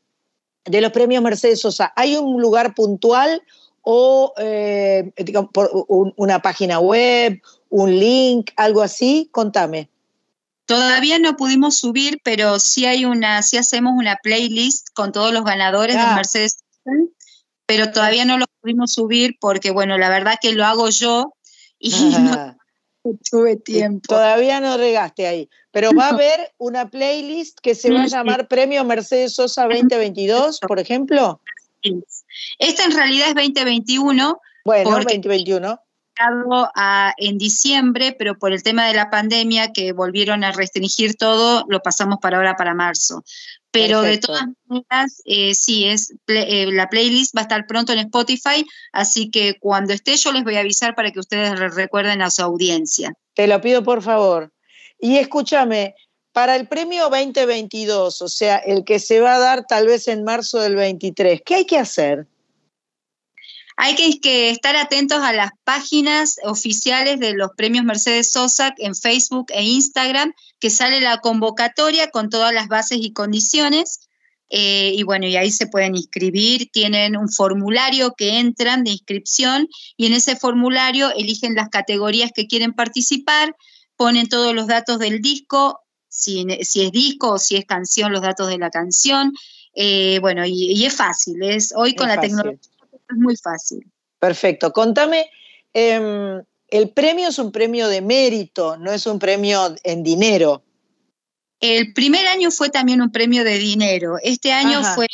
[0.65, 3.41] de los premios Mercedes Sosa, ¿hay un lugar puntual
[3.81, 7.39] o eh, digamos, por un- una página web,
[7.69, 9.29] un link, algo así?
[9.31, 9.89] Contame.
[10.65, 15.43] Todavía no pudimos subir, pero sí hay una, sí hacemos una playlist con todos los
[15.43, 16.09] ganadores Ah.
[16.09, 16.57] de Mercedes,
[17.67, 21.33] pero todavía no lo pudimos subir porque, bueno, la verdad que lo hago yo
[21.77, 21.95] y Ah,
[22.55, 22.57] no
[23.31, 24.07] tuve tiempo.
[24.07, 28.47] Todavía no regaste ahí, pero va a haber una playlist que se va a llamar
[28.47, 31.41] Premio Mercedes Sosa 2022, por ejemplo.
[32.59, 34.39] Esta en realidad es 2021.
[34.65, 35.79] Bueno, porque 2021.
[36.15, 41.15] Estado a- en diciembre, pero por el tema de la pandemia que volvieron a restringir
[41.15, 43.23] todo, lo pasamos para ahora para marzo.
[43.71, 44.31] Pero Perfecto.
[44.31, 48.65] de todas maneras, eh, sí, es eh, la playlist va a estar pronto en Spotify,
[48.93, 52.31] así que cuando esté yo les voy a avisar para que ustedes re- recuerden a
[52.31, 53.13] su audiencia.
[53.33, 54.51] Te lo pido por favor.
[54.97, 55.93] Y escúchame,
[56.31, 60.23] para el premio 2022, o sea, el que se va a dar tal vez en
[60.23, 62.27] marzo del 23, ¿qué hay que hacer?
[63.77, 68.95] Hay que, que estar atentos a las páginas oficiales de los premios Mercedes Sosa en
[68.95, 73.99] Facebook e Instagram, que sale la convocatoria con todas las bases y condiciones.
[74.49, 79.67] eh, y bueno, y ahí se pueden inscribir, tienen un formulario que entran de inscripción
[79.97, 83.55] y en ese formulario eligen las categorías que quieren participar,
[83.97, 88.21] ponen todos los datos del disco, si, si es disco o si es canción, los
[88.21, 89.33] datos de la canción.
[89.73, 92.59] eh, bueno, y, y es fácil, es hoy con Es la tecnología
[93.09, 93.85] es muy fácil.
[94.19, 94.71] Perfecto.
[94.71, 95.29] Contame,
[95.73, 100.63] em, el premio es un premio de mérito, no es un premio en dinero.
[101.59, 104.17] El primer año fue también un premio de dinero.
[104.21, 104.95] Este año Ajá.
[104.95, 105.07] fue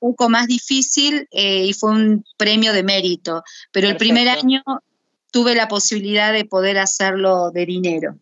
[0.00, 3.42] un poco más difícil eh, y fue un premio de mérito,
[3.72, 4.62] pero el primer año
[5.30, 8.18] tuve la posibilidad de poder hacerlo de dinero.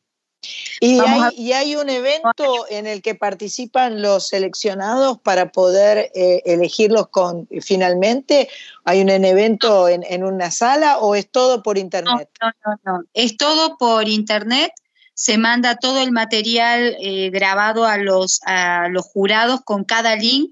[0.80, 6.11] ¿Y hay, a- y hay un evento en el que participan los seleccionados para poder
[6.14, 8.49] eh, elegirlos con finalmente?
[8.84, 12.28] ¿Hay un evento en, en una sala o es todo por internet?
[12.40, 13.05] No, no, no.
[13.14, 14.72] Es todo por internet.
[15.14, 20.51] Se manda todo el material eh, grabado a los, a los jurados con cada link.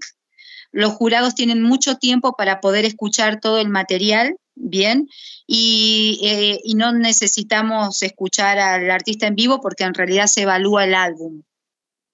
[0.71, 5.09] Los jurados tienen mucho tiempo para poder escuchar todo el material, bien,
[5.47, 10.85] y, eh, y no necesitamos escuchar al artista en vivo porque en realidad se evalúa
[10.85, 11.43] el álbum.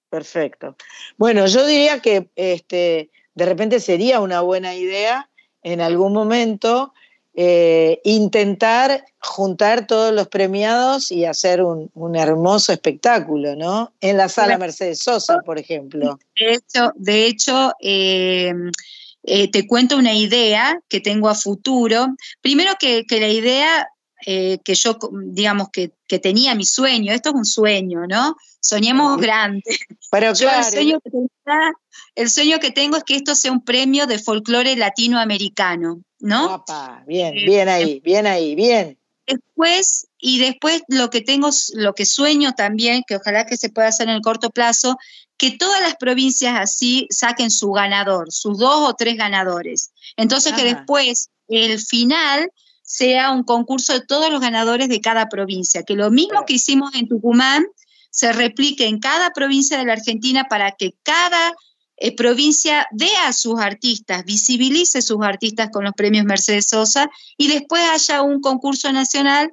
[0.09, 0.75] Perfecto.
[1.17, 5.29] Bueno, yo diría que este, de repente sería una buena idea
[5.61, 6.93] en algún momento
[7.35, 13.93] eh, intentar juntar todos los premiados y hacer un, un hermoso espectáculo, ¿no?
[14.01, 14.57] En la sala.
[14.57, 16.19] Mercedes Sosa, por ejemplo.
[16.37, 18.53] De hecho, de hecho eh,
[19.23, 22.07] eh, te cuento una idea que tengo a futuro.
[22.41, 23.87] Primero que, que la idea
[24.25, 24.97] eh, que yo,
[25.27, 28.35] digamos, que, que tenía mi sueño, esto es un sueño, ¿no?
[28.59, 29.63] Soñemos grande.
[30.11, 31.73] Pero Yo claro, el, sueño que tenía-
[32.15, 36.63] el sueño que tengo es que esto sea un premio de folclore latinoamericano, ¿no?
[37.07, 38.97] Bien, bien ahí, bien ahí, bien.
[39.25, 43.87] Después, y después lo que tengo, lo que sueño también, que ojalá que se pueda
[43.87, 44.97] hacer en el corto plazo,
[45.37, 49.91] que todas las provincias así saquen su ganador, sus dos o tres ganadores.
[50.17, 52.51] Entonces que después el final
[52.83, 56.93] sea un concurso de todos los ganadores de cada provincia, que lo mismo que hicimos
[56.95, 57.65] en Tucumán
[58.11, 61.53] se replique en cada provincia de la Argentina para que cada
[61.97, 67.47] eh, provincia vea a sus artistas, visibilice sus artistas con los premios Mercedes Sosa y
[67.47, 69.51] después haya un concurso nacional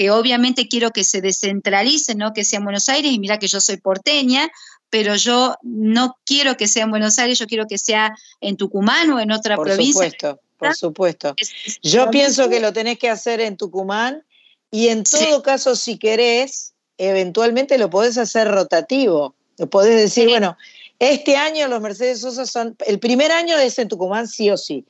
[0.00, 3.48] que obviamente quiero que se descentralice, no que sea en Buenos Aires, y mira que
[3.48, 4.50] yo soy porteña,
[4.88, 9.10] pero yo no quiero que sea en Buenos Aires, yo quiero que sea en Tucumán
[9.10, 9.92] o en otra Por provincia.
[9.92, 11.34] supuesto, por supuesto.
[11.82, 14.24] Yo pienso que lo tenés que hacer en Tucumán
[14.70, 19.34] y en todo caso, si querés, eventualmente lo podés hacer rotativo.
[19.58, 20.56] Lo podés decir, bueno,
[20.98, 24.86] este año los Mercedes Sosa son, el primer año es en Tucumán sí o sí.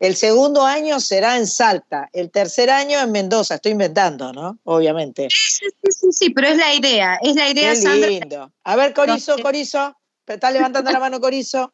[0.00, 4.58] El segundo año será en Salta, el tercer año en Mendoza, estoy inventando, ¿no?
[4.64, 5.28] Obviamente.
[5.30, 8.08] Sí, sí, sí, pero es la idea, es la idea, Qué Sandra.
[8.08, 8.52] lindo.
[8.64, 11.72] A ver, Corizo, Corizo, está levantando la mano Corizo.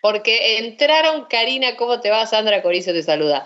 [0.00, 2.26] Porque entraron, Karina, ¿cómo te va?
[2.26, 3.44] Sandra Corizo te saluda.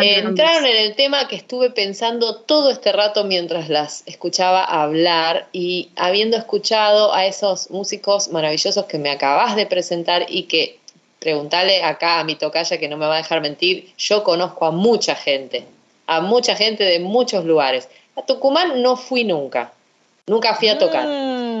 [0.00, 5.90] Entraron en el tema que estuve pensando todo este rato mientras las escuchaba hablar y
[5.96, 10.77] habiendo escuchado a esos músicos maravillosos que me acabas de presentar y que
[11.18, 14.70] preguntarle acá a mi tocaya que no me va a dejar mentir, yo conozco a
[14.70, 15.64] mucha gente,
[16.06, 17.88] a mucha gente de muchos lugares.
[18.16, 19.72] A Tucumán no fui nunca,
[20.26, 21.04] nunca fui a tocar.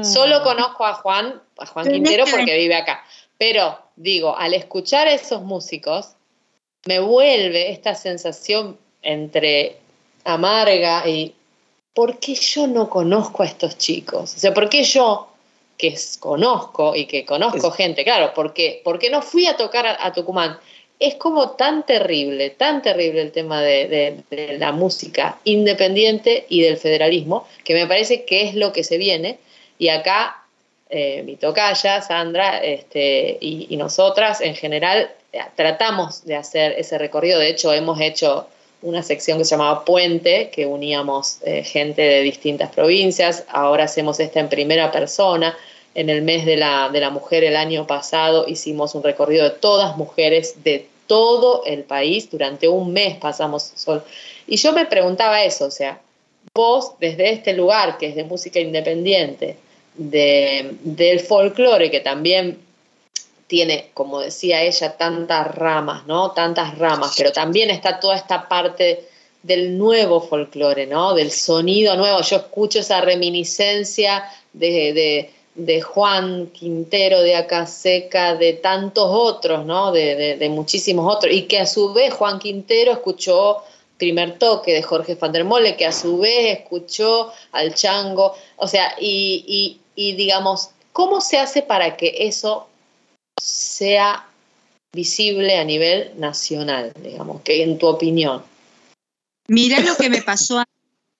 [0.04, 3.04] Solo conozco a Juan, a Juan Quintero que porque vive acá.
[3.36, 6.14] Pero digo, al escuchar a esos músicos,
[6.86, 9.76] me vuelve esta sensación entre
[10.24, 11.34] amarga y
[11.94, 14.34] ¿por qué yo no conozco a estos chicos?
[14.34, 15.28] O sea, ¿por qué yo,
[15.78, 19.86] que conozco y que conozco gente, claro, ¿por qué, por qué no fui a tocar
[19.86, 20.58] a, a Tucumán?
[21.00, 26.62] Es como tan terrible, tan terrible el tema de, de- de la música independiente y
[26.62, 29.38] del federalismo, que me parece que es lo que se viene.
[29.78, 30.42] Y acá
[30.90, 36.98] eh, mi tocaya, Sandra, este, y, y nosotras en general eh, tratamos de hacer ese
[36.98, 37.38] recorrido.
[37.38, 38.48] De hecho, hemos hecho
[38.82, 43.44] una sección que se llamaba Puente, que uníamos eh, gente de distintas provincias.
[43.48, 45.56] Ahora hacemos esta en primera persona.
[45.94, 49.50] En el mes de la, de la mujer el año pasado hicimos un recorrido de
[49.50, 52.30] todas mujeres de todo el país.
[52.30, 54.04] Durante un mes pasamos sol.
[54.46, 56.00] Y yo me preguntaba eso, o sea,
[56.54, 59.56] vos desde este lugar que es de música independiente,
[59.96, 62.58] de, del folclore que también
[63.48, 66.30] tiene, como decía ella, tantas ramas, ¿no?
[66.32, 69.08] Tantas ramas, pero también está toda esta parte
[69.42, 71.14] del nuevo folclore, ¿no?
[71.14, 72.20] Del sonido nuevo.
[72.20, 79.92] Yo escucho esa reminiscencia de, de, de Juan Quintero, de Acaseca, de tantos otros, ¿no?
[79.92, 81.32] De, de, muchísimos otros.
[81.32, 83.62] Y que a su vez Juan Quintero escuchó
[83.96, 88.34] primer toque de Jorge Van der Mole, que a su vez escuchó al Chango.
[88.56, 92.68] O sea, y, y digamos, ¿cómo se hace para que eso
[93.40, 94.26] sea
[94.92, 98.42] visible a nivel nacional, digamos, que en tu opinión?
[99.48, 100.64] Mirá lo que me pasó, a-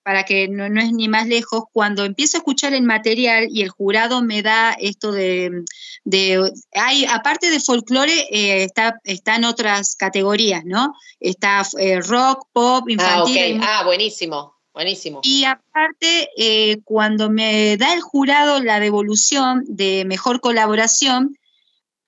[0.03, 3.61] para que no, no es ni más lejos, cuando empiezo a escuchar el material y
[3.63, 5.65] el jurado me da esto de,
[6.05, 10.95] de hay, aparte de folclore, eh, está, están otras categorías, ¿no?
[11.21, 13.57] Está eh, rock, pop, Ah, infantil.
[13.59, 15.21] mu- Ah, buenísimo, buenísimo.
[15.23, 21.37] y aparte, eh, cuando me da el jurado la devolución de mejor colaboración,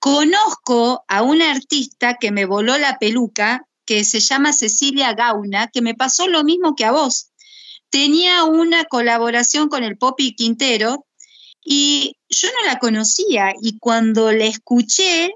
[0.01, 5.83] conozco a una artista que me voló la peluca, que se llama Cecilia Gauna, que
[5.83, 7.27] me pasó lo mismo que a vos.
[7.91, 11.05] tenía una colaboración con el Popi Quintero
[11.63, 15.29] y yo no la conocía y cuando la escuché,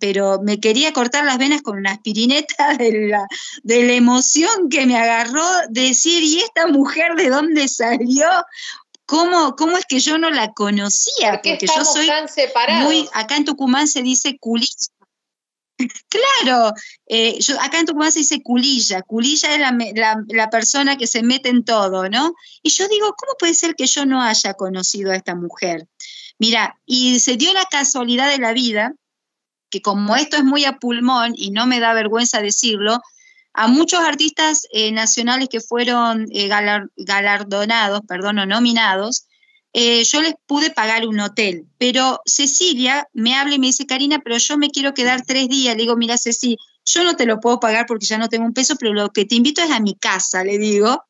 [0.00, 3.24] pero me quería cortar las venas con una aspirineta de la,
[3.62, 8.26] de la emoción que me agarró, decir, ¿y esta mujer de dónde salió?
[9.08, 11.40] ¿Cómo, ¿Cómo, es que yo no la conocía?
[11.42, 12.84] Porque yo soy tan separados?
[12.84, 14.68] muy, acá en Tucumán se dice culilla.
[16.44, 16.74] claro,
[17.06, 21.06] eh, yo, acá en Tucumán se dice culilla, culilla es la, la, la, persona que
[21.06, 22.34] se mete en todo, ¿no?
[22.62, 25.88] Y yo digo, ¿cómo puede ser que yo no haya conocido a esta mujer?
[26.38, 28.92] Mira, y se dio la casualidad de la vida
[29.70, 33.00] que como esto es muy a pulmón y no me da vergüenza decirlo,
[33.58, 39.26] a muchos artistas eh, nacionales que fueron eh, galar, galardonados, perdón, o nominados,
[39.72, 41.66] eh, yo les pude pagar un hotel.
[41.76, 45.74] Pero Cecilia me habla y me dice, Karina, pero yo me quiero quedar tres días.
[45.74, 48.54] Le digo, mira, Ceci, yo no te lo puedo pagar porque ya no tengo un
[48.54, 51.02] peso, pero lo que te invito es a mi casa, le digo.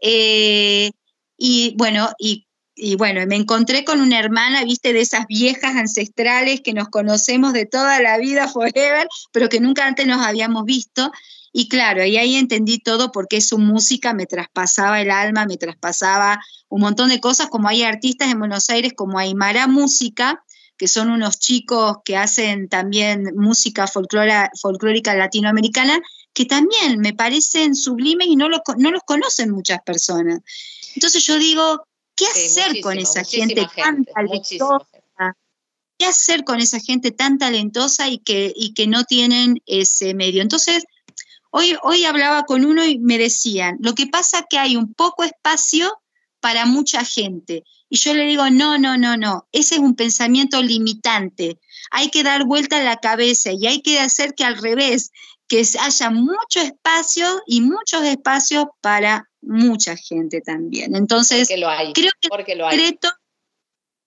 [0.00, 6.72] y bueno, y bueno, me encontré con una hermana, viste, de esas viejas ancestrales que
[6.72, 11.10] nos conocemos de toda la vida, forever, pero que nunca antes nos habíamos visto.
[11.52, 16.40] Y claro, y ahí entendí todo porque su música me traspasaba el alma, me traspasaba
[16.68, 20.44] un montón de cosas, como hay artistas en Buenos Aires como Aymara Música,
[20.76, 26.00] que son unos chicos que hacen también música folclórica latinoamericana,
[26.32, 30.40] que también me parecen sublimes y no, no los conocen muchas personas.
[30.94, 31.84] Entonces yo digo,
[32.20, 34.86] ¿Qué hacer con esa gente, tan talentosa?
[35.98, 40.42] ¿Qué hacer con esa gente tan talentosa y que, y que no tienen ese medio?
[40.42, 40.84] Entonces,
[41.50, 44.94] hoy, hoy hablaba con uno y me decían, lo que pasa es que hay un
[44.94, 46.00] poco espacio
[46.40, 47.64] para mucha gente.
[47.88, 51.58] Y yo le digo, no, no, no, no, ese es un pensamiento limitante.
[51.90, 55.10] Hay que dar vuelta a la cabeza y hay que hacer que al revés,
[55.48, 60.94] que haya mucho espacio y muchos espacios para mucha gente también.
[60.94, 62.96] Entonces, creo que porque lo hay.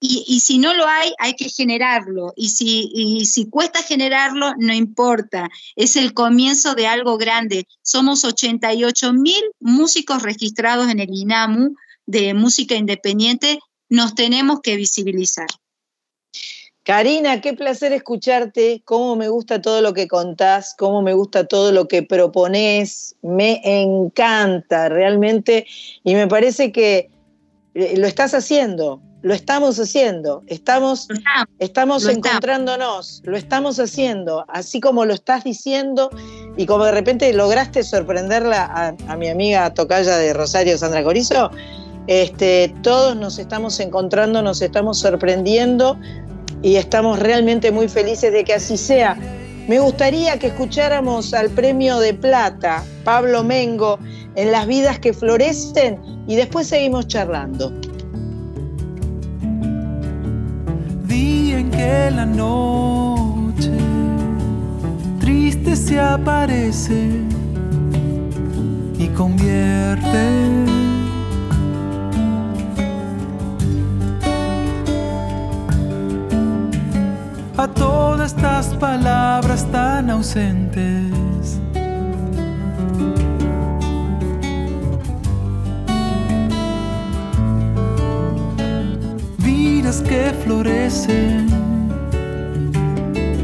[0.06, 2.34] Y, si no lo hay, hay que generarlo.
[2.36, 5.50] Y si, y si cuesta generarlo, no importa.
[5.78, 7.68] Es el comienzo de algo grande.
[7.82, 11.76] Somos 88 mil músicos registrados en el INAMU
[12.06, 13.60] de música independiente.
[13.88, 15.48] Nos tenemos que visibilizar.
[16.84, 21.72] Karina, qué placer escucharte, cómo me gusta todo lo que contás, cómo me gusta todo
[21.72, 25.66] lo que propones, me encanta realmente
[26.04, 27.10] y me parece que
[27.74, 31.08] eh, lo estás haciendo, lo estamos haciendo, estamos,
[31.58, 36.10] estamos encontrándonos, lo estamos haciendo, así como lo estás diciendo
[36.58, 41.52] y como de repente lograste sorprenderla a, mi amiga tocaya de Rosario, Sandra Corizo,
[42.08, 45.98] este, todos nos estamos encontrando, nos estamos sorprendiendo
[46.62, 49.18] y estamos realmente muy felices de que así sea.
[49.70, 54.00] Me gustaría que escucháramos al premio de plata, Pablo Mengo,
[54.36, 55.98] en las vidas que florecen
[56.28, 57.72] y después seguimos charlando.
[61.56, 63.72] En que la noche
[65.20, 67.22] triste se aparece
[68.98, 70.64] y convierte
[77.56, 81.33] a todas estas palabras tan ausentes.
[90.02, 91.48] Que florecen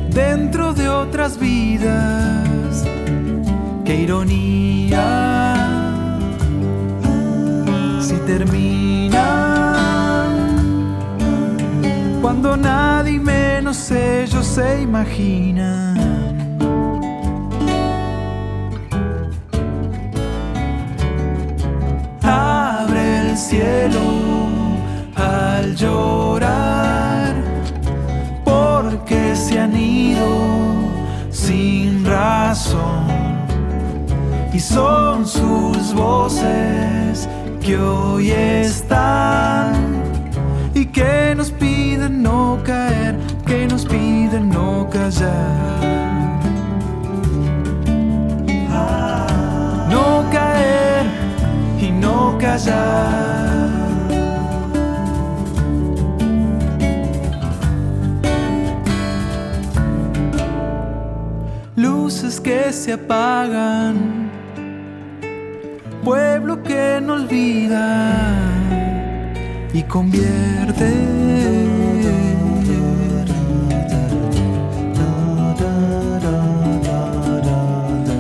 [0.10, 2.84] dentro de otras vidas.
[3.86, 5.56] Qué ironía
[8.02, 9.26] si termina
[12.22, 15.90] cuando nadie menos ellos se imagina.
[23.30, 24.39] El cielo
[25.20, 27.36] al llorar,
[28.44, 30.28] porque se han ido
[31.30, 33.08] sin razón.
[34.54, 37.30] Y son sus voces
[37.62, 40.02] que hoy están
[40.74, 43.16] y que nos piden no caer,
[43.46, 45.39] que nos piden no callar.
[63.10, 64.30] Apagan,
[66.04, 68.36] pueblo que no olvida
[69.74, 70.94] y convierte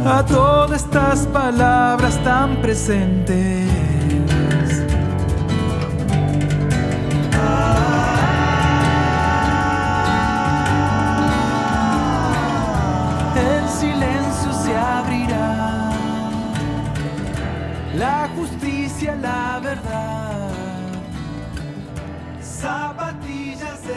[0.05, 3.78] a todas estas palabras tan presentes.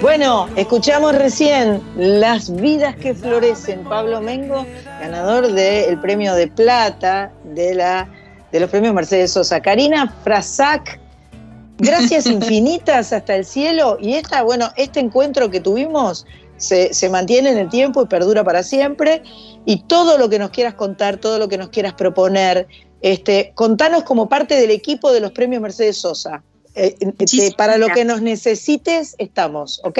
[0.02, 4.66] Bueno, escuchamos recién Las vidas que florecen, Pablo Mengo,
[4.98, 8.10] ganador del premio de plata de, la,
[8.50, 9.60] de los premios Mercedes Sosa.
[9.60, 10.98] Karina Frasac,
[11.78, 13.96] gracias infinitas hasta el cielo.
[14.00, 16.26] Y esta, bueno, este encuentro que tuvimos
[16.56, 19.22] se, se mantiene en el tiempo y perdura para siempre.
[19.66, 22.66] Y todo lo que nos quieras contar, todo lo que nos quieras proponer,
[23.02, 26.42] este, contanos como parte del equipo de los premios Mercedes Sosa.
[26.74, 29.98] Eh, eh, para lo que nos necesites, estamos, ¿ok?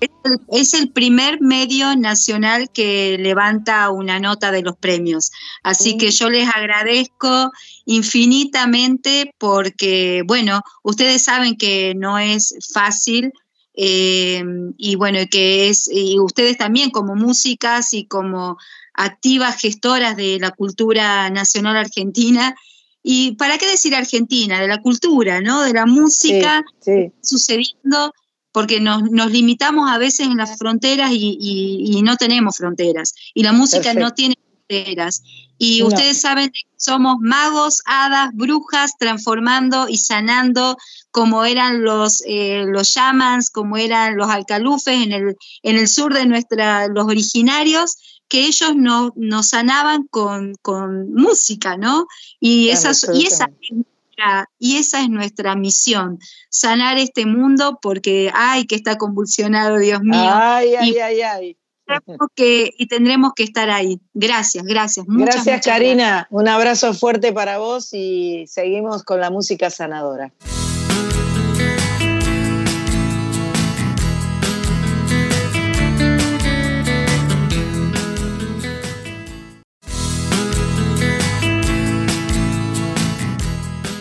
[0.00, 5.30] Es el, es el primer medio nacional que levanta una nota de los premios.
[5.62, 7.52] Así que yo les agradezco
[7.84, 13.32] infinitamente porque, bueno, ustedes saben que no es fácil
[13.74, 14.44] eh,
[14.76, 18.58] y bueno, que es, y ustedes también como músicas y como
[18.94, 22.54] activas gestoras de la cultura nacional argentina,
[23.02, 25.62] y para qué decir Argentina, de la cultura, ¿no?
[25.62, 27.12] De la música Sí, sí.
[27.22, 28.12] sucediendo,
[28.52, 33.14] porque nos, nos limitamos a veces en las fronteras y, y- y no tenemos fronteras.
[33.34, 34.00] Y la música Perfecto.
[34.04, 34.34] no tiene
[34.68, 35.22] fronteras.
[35.58, 35.86] Y No.
[35.88, 40.76] ustedes saben que somos magos, hadas, brujas, transformando y sanando
[41.10, 46.12] como eran los, eh, los shamans, como eran los alcalufes en el, en el sur
[46.14, 47.96] de nuestra, los originarios,
[48.32, 52.06] que ellos no- nos sanaban con, con música, ¿no?
[52.40, 56.18] Y, Claro, esa, y esa es nuestra- y esa es nuestra misión,
[56.48, 60.30] sanar este mundo porque, ay, que está convulsionado, Dios mío.
[60.32, 61.56] Ay, ay, y, ay, ay.
[61.86, 64.00] tendremos que, y tendremos que estar ahí.
[64.14, 65.06] Gracias, gracias.
[65.06, 66.26] Muchas, Gracias, muchas Karina.
[66.30, 70.32] Un abrazo fuerte para vos y seguimos con la música sanadora.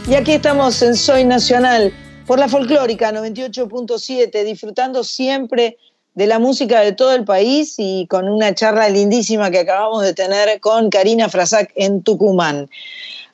[0.07, 1.93] Y aquí estamos en Soy Nacional
[2.25, 5.77] por la folclórica 98.7, disfrutando siempre
[6.15, 10.13] de la música de todo el país y con una charla lindísima que acabamos de
[10.13, 12.69] tener con Karina Frasac en Tucumán.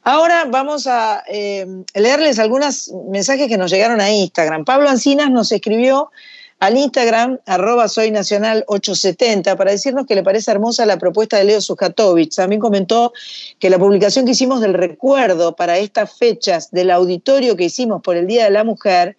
[0.03, 1.65] Ahora vamos a eh,
[1.95, 4.65] leerles algunos mensajes que nos llegaron a Instagram.
[4.65, 6.11] Pablo Ancinas nos escribió
[6.59, 11.43] al Instagram, arroba soy nacional 870, para decirnos que le parece hermosa la propuesta de
[11.43, 12.35] Leo Sujatovich.
[12.35, 13.13] También comentó
[13.59, 18.15] que la publicación que hicimos del recuerdo para estas fechas del auditorio que hicimos por
[18.15, 19.17] el Día de la Mujer,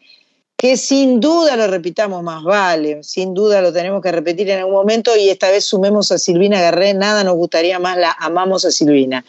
[0.57, 4.75] que sin duda lo repitamos más vale, sin duda lo tenemos que repetir en algún
[4.75, 8.73] momento y esta vez sumemos a Silvina Garré, nada nos gustaría más, la amamos a
[8.73, 9.25] Silvina.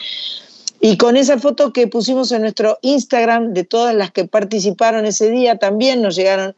[0.82, 5.30] Y con esa foto que pusimos en nuestro Instagram de todas las que participaron ese
[5.30, 6.56] día, también nos llegaron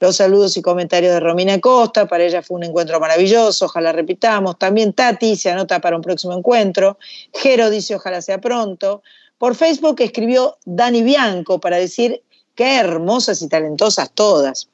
[0.00, 4.58] los saludos y comentarios de Romina Costa, para ella fue un encuentro maravilloso, ojalá repitamos.
[4.58, 6.98] También Tati se anota para un próximo encuentro.
[7.34, 9.02] Jero dice ojalá sea pronto.
[9.36, 12.22] Por Facebook escribió Dani Bianco para decir
[12.54, 14.70] qué hermosas y talentosas todas.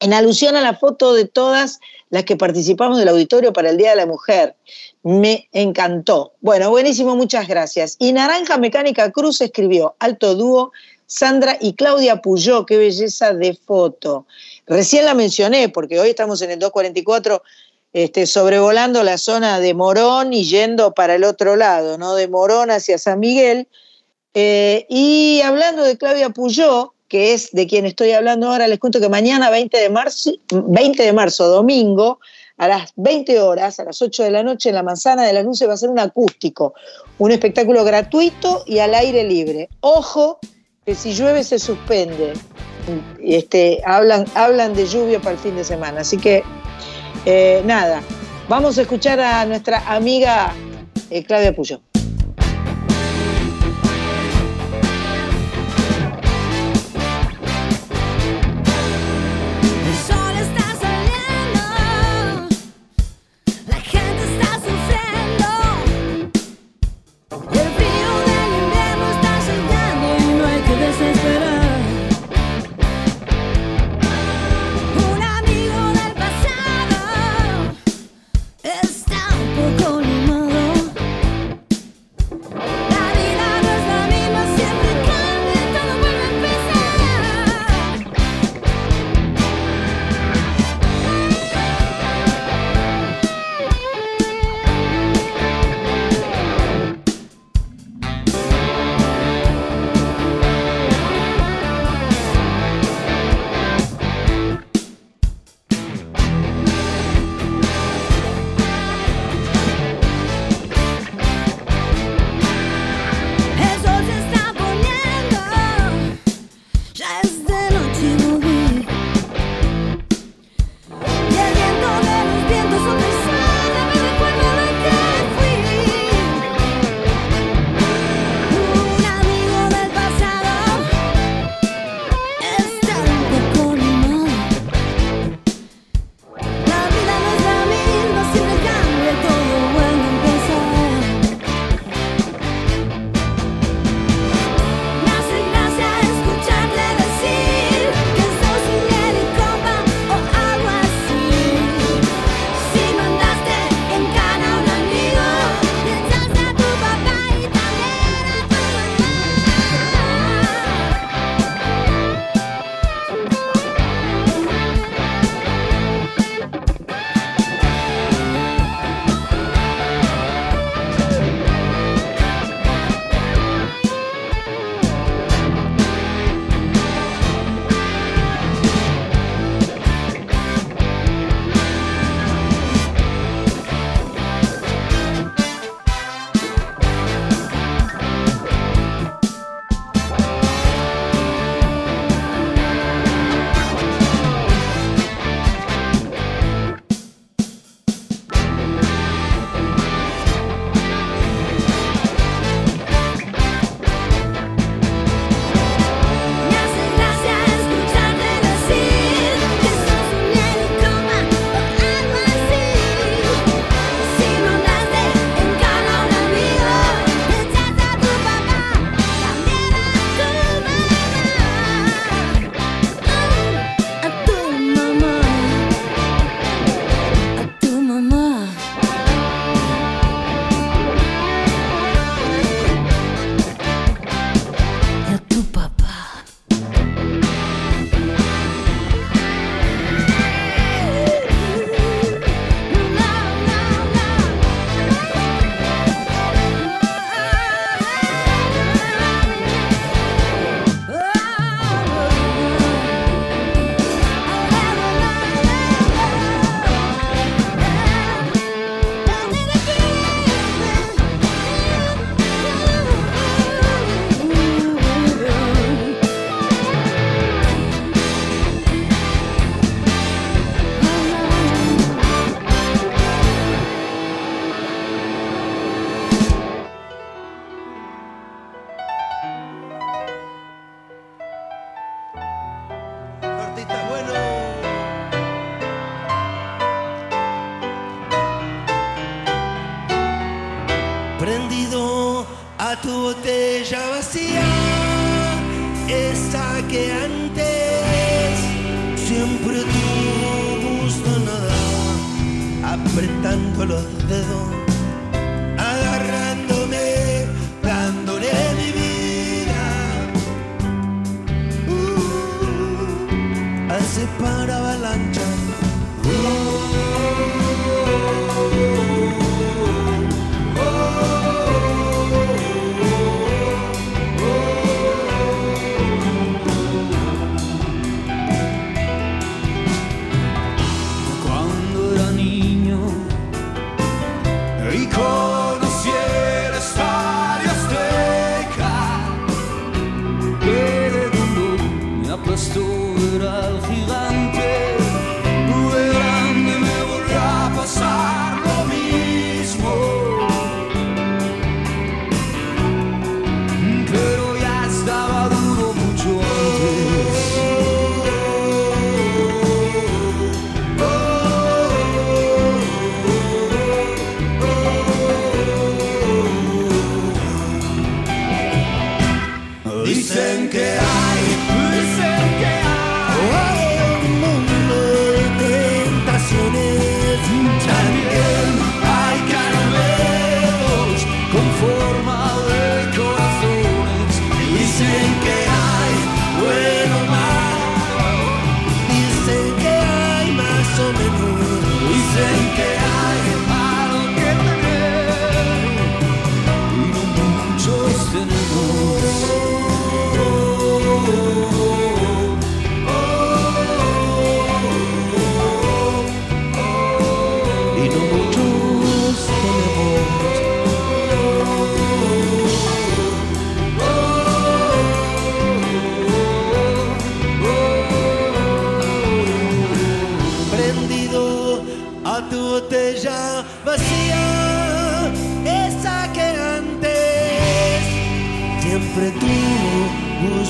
[0.00, 3.90] En alusión a la foto de todas las que participamos del auditorio para el Día
[3.90, 4.56] de la Mujer.
[5.02, 6.32] Me encantó.
[6.40, 7.96] Bueno, buenísimo, muchas gracias.
[7.98, 10.72] Y Naranja Mecánica Cruz escribió Alto Dúo,
[11.06, 14.26] Sandra y Claudia Puyó, qué belleza de foto.
[14.66, 17.42] Recién la mencioné porque hoy estamos en el 244
[17.92, 22.14] este, sobrevolando la zona de Morón y yendo para el otro lado, ¿no?
[22.14, 23.68] De Morón hacia San Miguel.
[24.34, 29.00] Eh, y hablando de Claudia Puyó, que es de quien estoy hablando ahora, les cuento
[29.00, 32.18] que mañana 20 de marzo, 20 de marzo domingo,
[32.58, 35.44] a las 20 horas, a las 8 de la noche, en la Manzana de las
[35.44, 36.74] Luces va a ser un acústico,
[37.18, 39.68] un espectáculo gratuito y al aire libre.
[39.80, 40.38] Ojo,
[40.86, 42.34] que si llueve se suspende.
[43.20, 46.02] Este, hablan, hablan de lluvia para el fin de semana.
[46.02, 46.44] Así que,
[47.24, 48.00] eh, nada,
[48.48, 50.54] vamos a escuchar a nuestra amiga
[51.10, 51.80] eh, Claudia Puyó.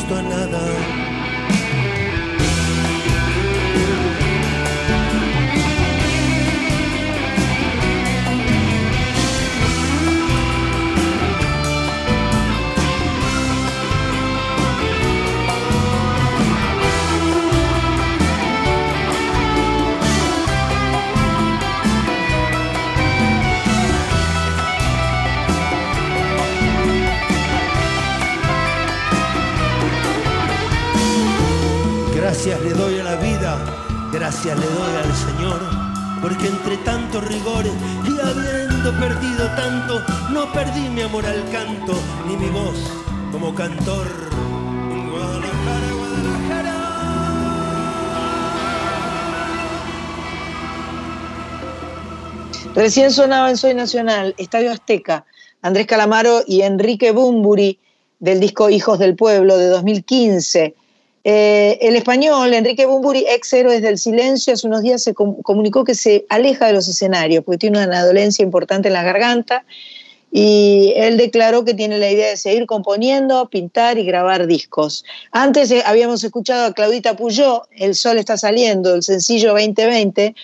[0.07, 0.76] Gusto a nada.
[52.77, 55.25] Recién sonaba en Soy Nacional, Estadio Azteca,
[55.63, 57.79] Andrés Calamaro y Enrique Bumburi
[58.21, 60.75] del disco Hijos del Pueblo de 2015.
[61.25, 65.85] Eh, el español, Enrique Bumburi, ex héroes del silencio, hace unos días se com- comunicó
[65.85, 69.65] que se aleja de los escenarios porque tiene una dolencia importante en la garganta
[70.31, 75.03] y él declaró que tiene la idea de seguir componiendo, pintar y grabar discos.
[75.33, 80.35] Antes eh, habíamos escuchado a Claudita Puyó, El Sol está saliendo, el sencillo 2020,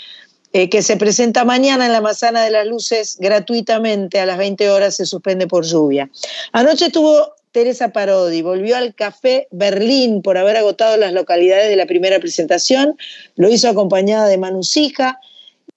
[0.53, 4.71] eh, que se presenta mañana en la Manzana de las Luces gratuitamente a las 20
[4.71, 6.11] horas, se suspende por lluvia.
[6.53, 11.87] Anoche estuvo Teresa Parodi, volvió al Café Berlín por haber agotado las localidades de la
[11.87, 12.97] primera presentación,
[13.37, 15.21] lo hizo acompañada de Manu Sija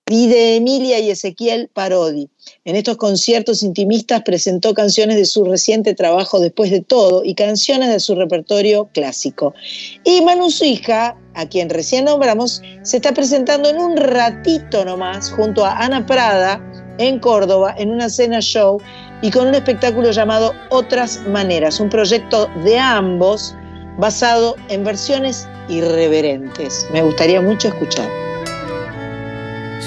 [0.08, 2.30] y de Emilia y Ezequiel Parodi.
[2.64, 7.90] En estos conciertos intimistas presentó canciones de su reciente trabajo Después de todo y canciones
[7.90, 9.56] de su repertorio clásico.
[10.04, 15.66] Y Manu Sija, a quien recién nombramos, se está presentando en un ratito nomás junto
[15.66, 16.62] a Ana Prada
[17.00, 18.80] en Córdoba en una cena show
[19.22, 23.56] y con un espectáculo llamado Otras Maneras, un proyecto de ambos
[23.98, 26.86] basado en versiones irreverentes.
[26.92, 28.35] Me gustaría mucho escuchar.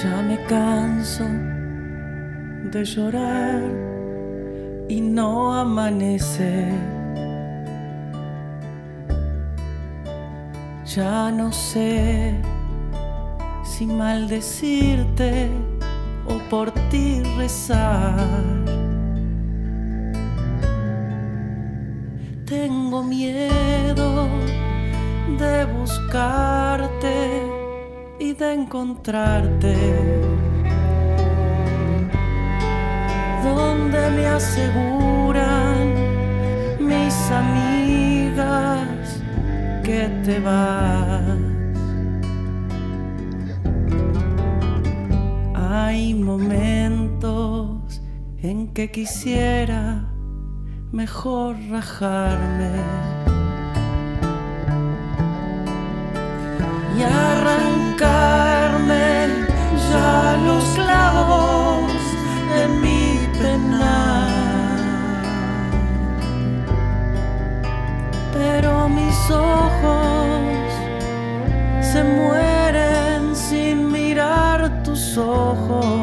[0.03, 1.25] Ya me canso
[2.71, 3.63] de llorar
[4.89, 6.69] y no amanece.
[10.85, 12.33] Ya no sé
[13.65, 15.51] si maldecirte
[16.29, 18.15] o por ti rezar.
[22.47, 24.29] Tengo miedo
[25.41, 27.68] de buscarte
[28.19, 29.75] y de encontrarte.
[33.45, 35.95] Donde me aseguran
[36.81, 38.89] mis amigas
[39.85, 41.39] que te vas.
[45.55, 48.03] Hay momentos
[48.43, 50.05] en que quisiera
[50.93, 53.18] mejor rajarme
[56.99, 58.49] y arrancarme
[59.91, 61.93] ya los clavos
[62.53, 64.27] de mi pena.
[68.33, 70.73] Pero mis ojos
[71.81, 75.98] se mueren sin mirar tus ojos.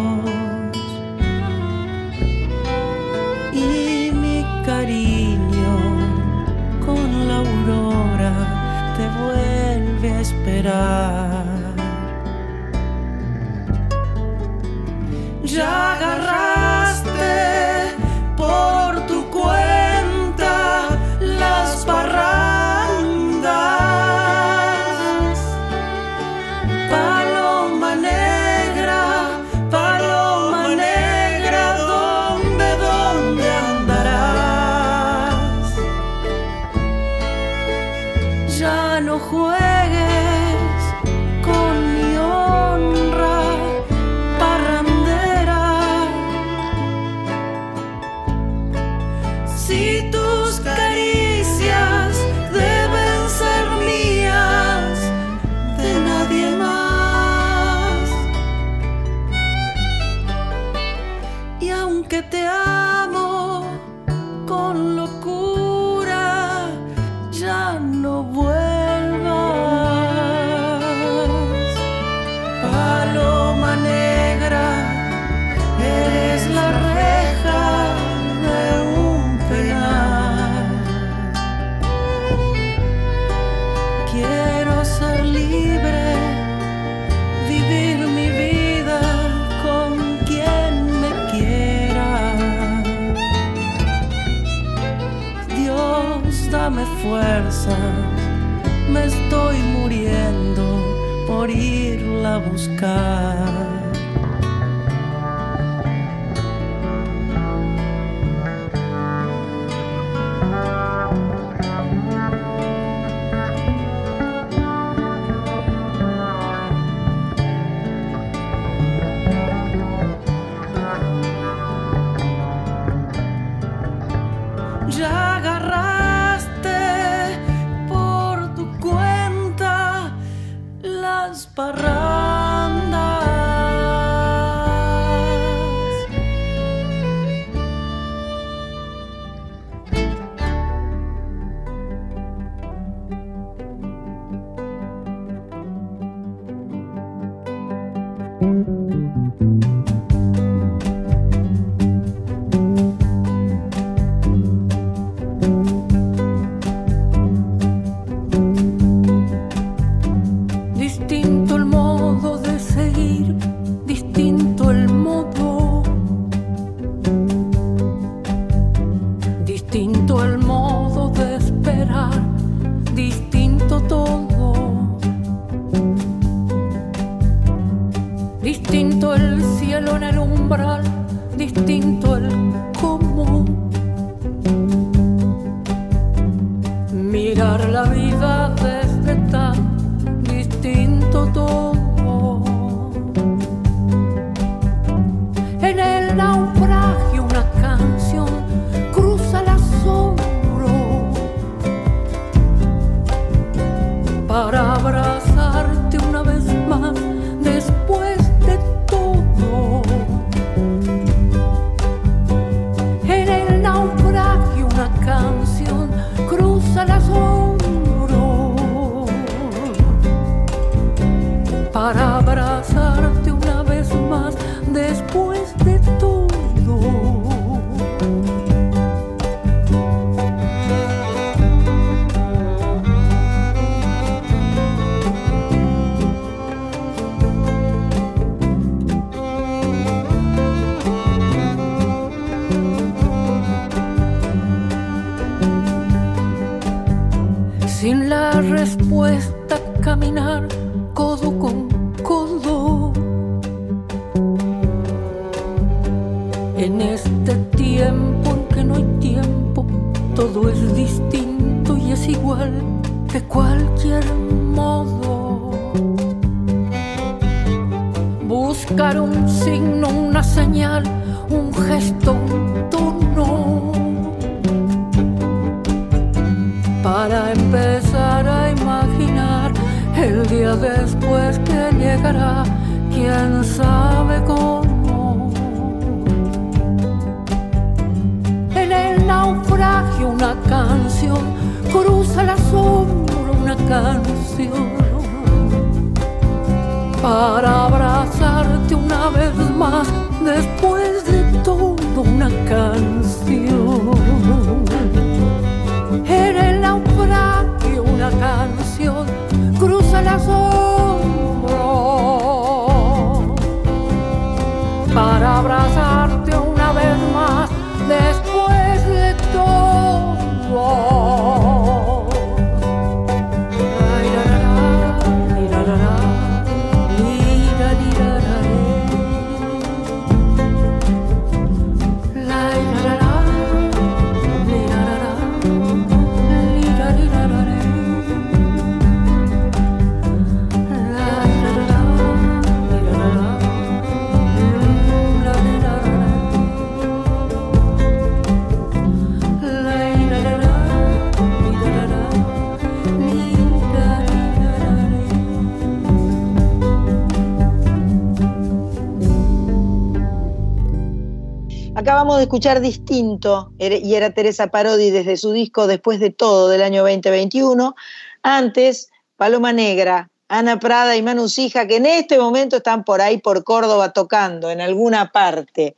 [362.26, 367.76] Escuchar Distinto y era Teresa Parodi desde su disco Después de todo del año 2021.
[368.24, 373.20] Antes, Paloma Negra, Ana Prada y Manu Sija, que en este momento están por ahí
[373.20, 375.76] por Córdoba tocando, en alguna parte.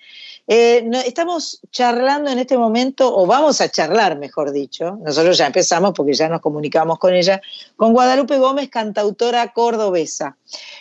[0.47, 5.91] Eh, estamos charlando en este momento, o vamos a charlar, mejor dicho, nosotros ya empezamos
[5.93, 7.41] porque ya nos comunicamos con ella,
[7.75, 10.37] con Guadalupe Gómez, cantautora cordobesa.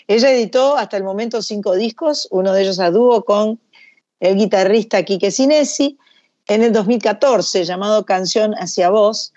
[0.07, 3.59] Ella editó hasta el momento cinco discos, uno de ellos a dúo con
[4.21, 5.99] el guitarrista Quique Sinesi,
[6.47, 9.33] en el 2014, llamado Canción hacia Vos.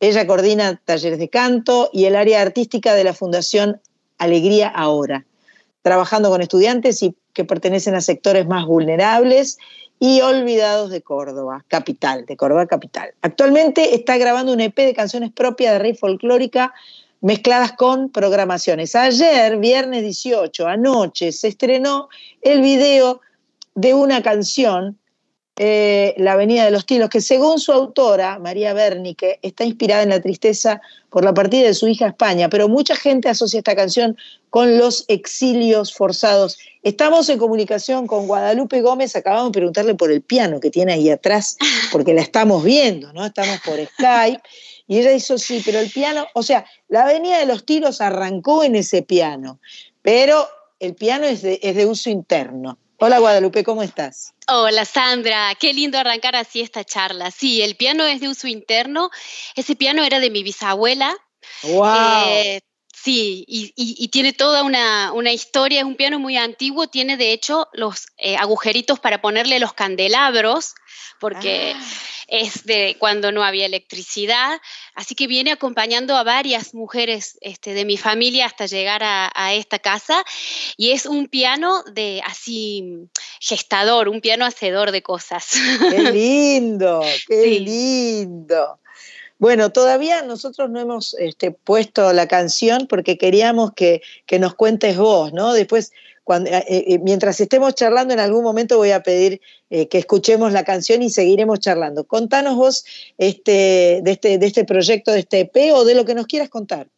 [0.00, 3.80] Ella coordina talleres de canto y el área artística de la Fundación
[4.18, 5.26] Alegría Ahora,
[5.82, 9.58] trabajando con estudiantes y que pertenecen a sectores más vulnerables
[10.00, 13.14] y olvidados de Córdoba, capital, de Córdoba capital.
[13.22, 16.72] Actualmente está grabando un EP de canciones propias de rey folclórica
[17.20, 18.94] mezcladas con programaciones.
[18.94, 22.08] Ayer, viernes 18, anoche, se estrenó
[22.42, 23.20] el video
[23.74, 24.98] de una canción,
[25.56, 30.08] eh, La Avenida de los Tilos, que según su autora, María Bernique, está inspirada en
[30.08, 30.80] la tristeza
[31.10, 34.16] por la partida de su hija a España, pero mucha gente asocia esta canción
[34.50, 36.58] con los exilios forzados.
[36.82, 41.08] Estamos en comunicación con Guadalupe Gómez, acabamos de preguntarle por el piano que tiene ahí
[41.10, 41.56] atrás,
[41.92, 43.24] porque la estamos viendo, ¿no?
[43.24, 44.42] Estamos por Skype.
[44.86, 48.64] Y ella dijo, sí, pero el piano, o sea, la Avenida de los Tilos arrancó
[48.64, 49.60] en ese piano,
[50.02, 50.46] pero
[50.78, 52.76] el piano es de uso interno.
[53.06, 54.32] Hola Guadalupe, ¿cómo estás?
[54.48, 57.30] Hola Sandra, qué lindo arrancar así esta charla.
[57.30, 59.10] Sí, el piano es de uso interno.
[59.54, 61.14] Ese piano era de mi bisabuela.
[61.64, 61.96] ¡Wow!
[61.96, 62.62] Eh,
[63.04, 65.80] sí, y, y- y tiene toda una, una historia.
[65.80, 66.88] Es un piano muy antiguo.
[66.88, 70.74] Tiene de hecho los eh, agujeritos para ponerle los candelabros,
[71.20, 71.74] porque
[72.26, 74.60] es de cuando no había electricidad.
[74.94, 79.52] Así que viene acompañando a varias mujeres este, de mi familia hasta llegar a, a
[79.54, 80.24] esta casa.
[80.76, 82.82] Y es un piano de así
[83.40, 85.50] gestador, un piano hacedor de cosas.
[85.90, 87.02] ¡Qué lindo!
[87.28, 88.78] ¡Qué lindo!
[89.44, 94.96] Bueno, todavía nosotros no hemos este, puesto la canción porque queríamos que, que nos cuentes
[94.96, 95.52] vos, ¿no?
[95.52, 95.92] Después,
[96.22, 100.50] cuando, eh, eh, mientras estemos charlando, en algún momento voy a pedir eh, que escuchemos
[100.52, 102.04] la canción y seguiremos charlando.
[102.04, 102.86] Contanos vos
[103.18, 106.48] este, de, este, de este proyecto, de este EP o de lo que nos quieras
[106.48, 106.88] contar.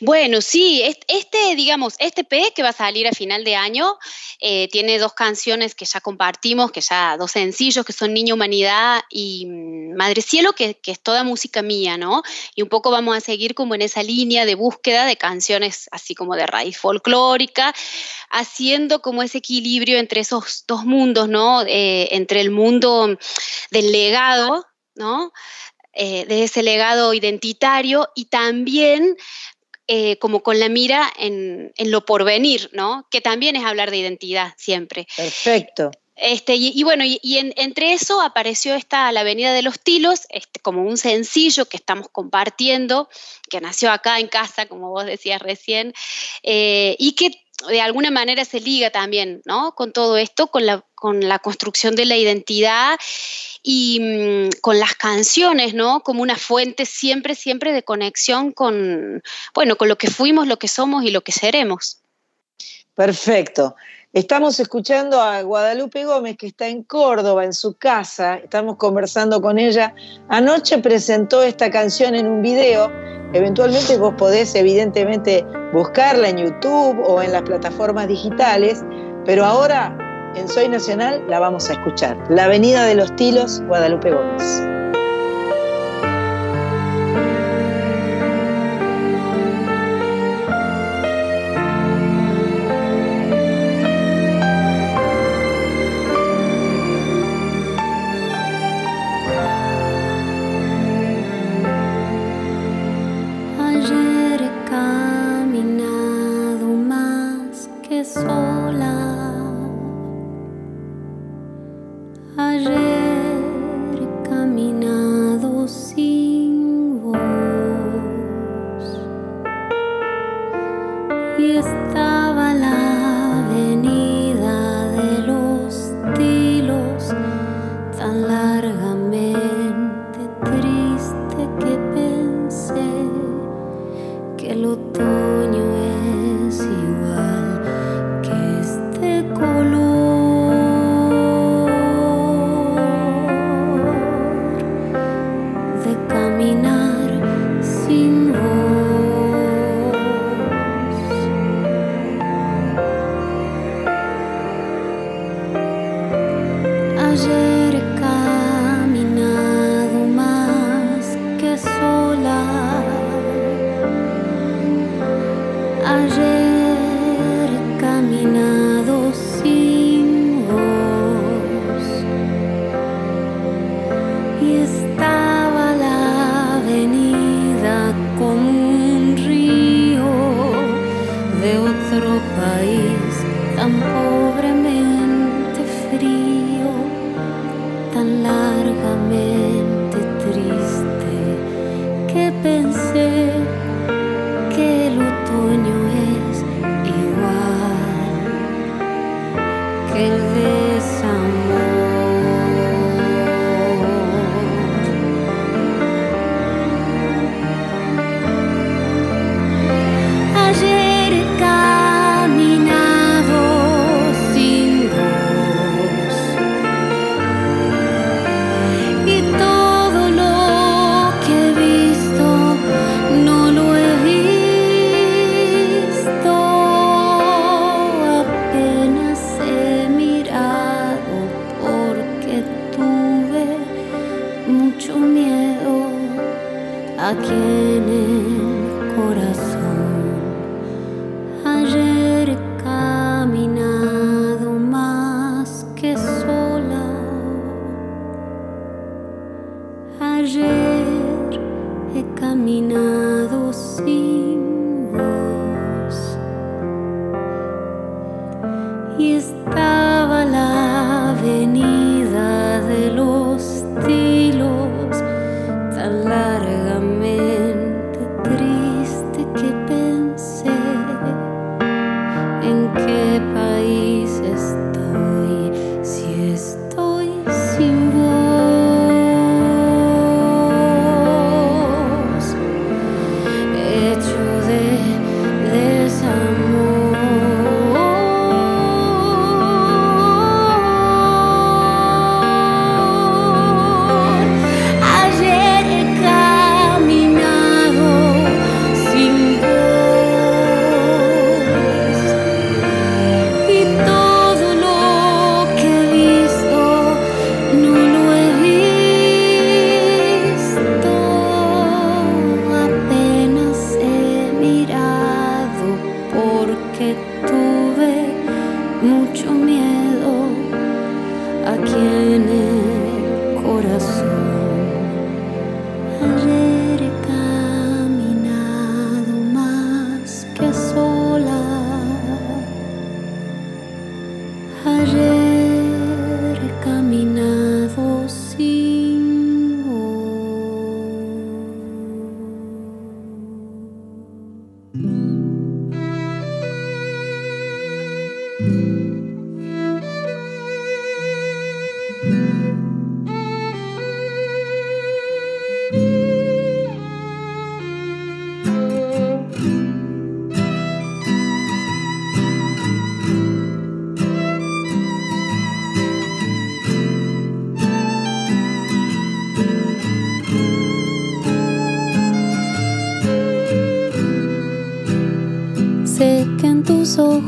[0.00, 3.96] Bueno, sí, est- este, digamos, este P que va a salir a final de año
[4.40, 9.00] eh, tiene dos canciones que ya compartimos, que ya dos sencillos, que son Niña Humanidad
[9.10, 12.22] y mm, Madre Cielo, que, que es toda música mía, ¿no?
[12.54, 16.14] Y un poco vamos a seguir como en esa línea de búsqueda de canciones así
[16.14, 17.74] como de raíz folclórica,
[18.30, 21.62] haciendo como ese equilibrio entre esos dos mundos, ¿no?
[21.62, 23.18] Eh, entre el mundo
[23.70, 25.32] del legado, ¿no?
[26.00, 29.16] Eh, de ese legado identitario y también
[29.88, 33.08] eh, como con la mira en, en lo porvenir, ¿no?
[33.10, 35.08] Que también es hablar de identidad siempre.
[35.16, 35.90] Perfecto.
[36.14, 39.80] Este, y, y bueno, y, y en- entre eso apareció esta La Avenida de los
[39.80, 43.08] Tilos, este, como un sencillo que estamos compartiendo,
[43.50, 45.94] que nació acá en casa, como vos decías recién,
[46.44, 47.30] eh, y que
[47.66, 49.74] de alguna manera se liga también, ¿no?
[49.74, 52.98] Con todo esto, con la, con la construcción de la identidad
[53.62, 56.00] y mm, con las canciones, ¿no?
[56.00, 59.22] Como una fuente siempre, siempre de conexión con,
[59.54, 61.98] bueno, con lo que fuimos, lo que somos y lo que seremos.
[62.94, 63.74] Perfecto.
[64.14, 68.36] Estamos escuchando a Guadalupe Gómez, que está en Córdoba, en su casa.
[68.36, 69.94] Estamos conversando con ella.
[70.30, 72.90] Anoche presentó esta canción en un video.
[73.34, 75.44] Eventualmente vos podés, evidentemente,
[75.74, 78.82] buscarla en YouTube o en las plataformas digitales.
[79.26, 79.94] Pero ahora,
[80.34, 82.16] en Soy Nacional, la vamos a escuchar.
[82.30, 84.62] La Avenida de los Tilos, Guadalupe Gómez.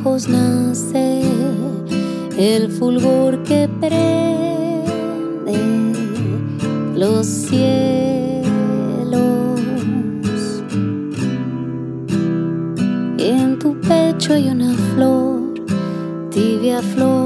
[0.00, 1.22] Ojos nace
[2.38, 5.58] el fulgor que prende
[6.94, 7.60] los cielos.
[13.18, 15.54] Y en tu pecho hay una flor,
[16.30, 17.19] tibia flor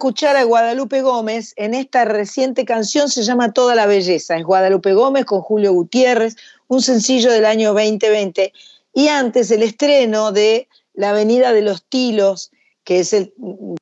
[0.00, 4.34] escuchar a Guadalupe Gómez en esta reciente canción, se llama Toda la Belleza.
[4.34, 6.36] Es Guadalupe Gómez con Julio Gutiérrez,
[6.68, 8.50] un sencillo del año 2020.
[8.94, 12.50] Y antes el estreno de La Avenida de los Tilos,
[12.82, 13.14] que es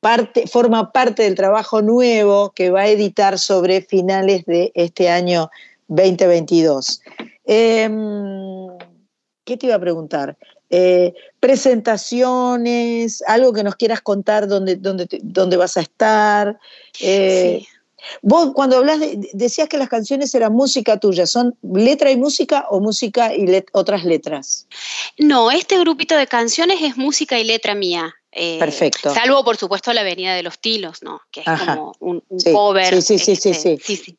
[0.01, 5.51] parte, forma parte del trabajo nuevo que va a editar sobre finales de este año
[5.87, 7.01] 2022.
[7.45, 7.89] Eh,
[9.45, 10.37] ¿Qué te iba a preguntar?
[10.71, 16.59] Eh, presentaciones, algo que nos quieras contar dónde, dónde, dónde vas a estar.
[17.01, 17.65] Eh,
[18.23, 22.67] Vos cuando hablas, de- decías que las canciones eran música tuya, ¿son letra y música
[22.71, 24.69] o música y let- otras letras?
[25.19, 28.15] No, este grupito de canciones es música y letra mía.
[28.31, 29.13] eh, Perfecto.
[29.13, 31.21] Salvo, por supuesto, La Avenida de los Tilos, ¿no?
[31.33, 31.75] Que es Ajá.
[31.75, 32.95] como un, un Sí, cover.
[33.03, 34.17] sí, sí, sí, sí, este, sí.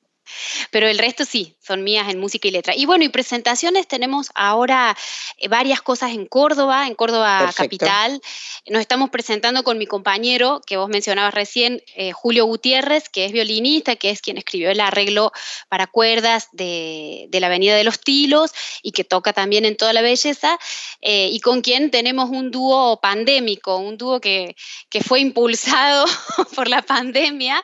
[0.71, 2.75] Pero el resto sí, son mías en música y letra.
[2.75, 4.97] Y bueno, y presentaciones tenemos ahora
[5.37, 7.63] eh, varias cosas en Córdoba, en Córdoba Perfecto.
[7.63, 8.21] capital.
[8.67, 13.31] Nos estamos presentando con mi compañero que vos mencionabas recién, eh, Julio Gutiérrez, que es
[13.31, 15.31] violinista, que es quien escribió el arreglo
[15.67, 18.51] para cuerdas de, de la Avenida de los Tilos
[18.81, 20.57] y que toca también en toda la belleza,
[21.01, 24.55] eh, y con quien tenemos un dúo pandémico, un dúo que,
[24.89, 26.05] que fue impulsado
[26.55, 27.63] por la pandemia.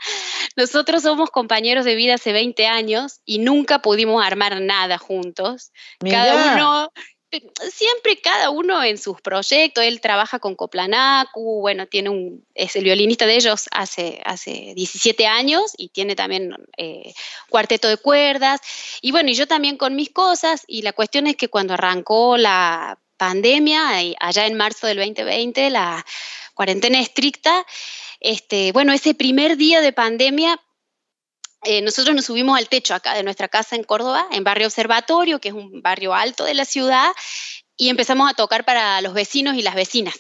[0.56, 5.72] Nosotros somos compañeros de vida hace 20 años y nunca pudimos armar nada juntos.
[6.00, 6.92] Cada uno,
[7.72, 9.84] siempre cada uno en sus proyectos.
[9.84, 15.28] Él trabaja con Coplanacu, bueno, tiene un, es el violinista de ellos hace, hace 17
[15.28, 17.14] años y tiene también eh,
[17.50, 18.62] cuarteto de cuerdas.
[19.02, 20.64] Y bueno, y yo también con mis cosas.
[20.68, 26.06] Y la cuestión es que cuando arrancó la pandemia, allá en marzo del 2020, la
[26.54, 27.66] cuarentena estricta,
[28.20, 30.60] este, bueno, ese primer día de pandemia
[31.66, 35.40] eh, nosotros nos subimos al techo acá de nuestra casa en Córdoba, en Barrio Observatorio,
[35.40, 37.12] que es un barrio alto de la ciudad,
[37.78, 40.16] y empezamos a tocar para los vecinos y las vecinas.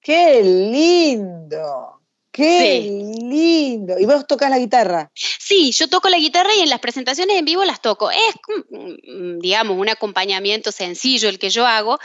[0.00, 1.96] ¡Qué lindo!
[2.36, 3.98] Qué lindo.
[3.98, 5.10] ¿Y vos tocas la guitarra?
[5.14, 8.10] Sí, yo toco la guitarra y en las presentaciones en vivo las toco.
[8.10, 8.34] Es,
[8.68, 11.98] mm, digamos, un acompañamiento sencillo el que yo hago.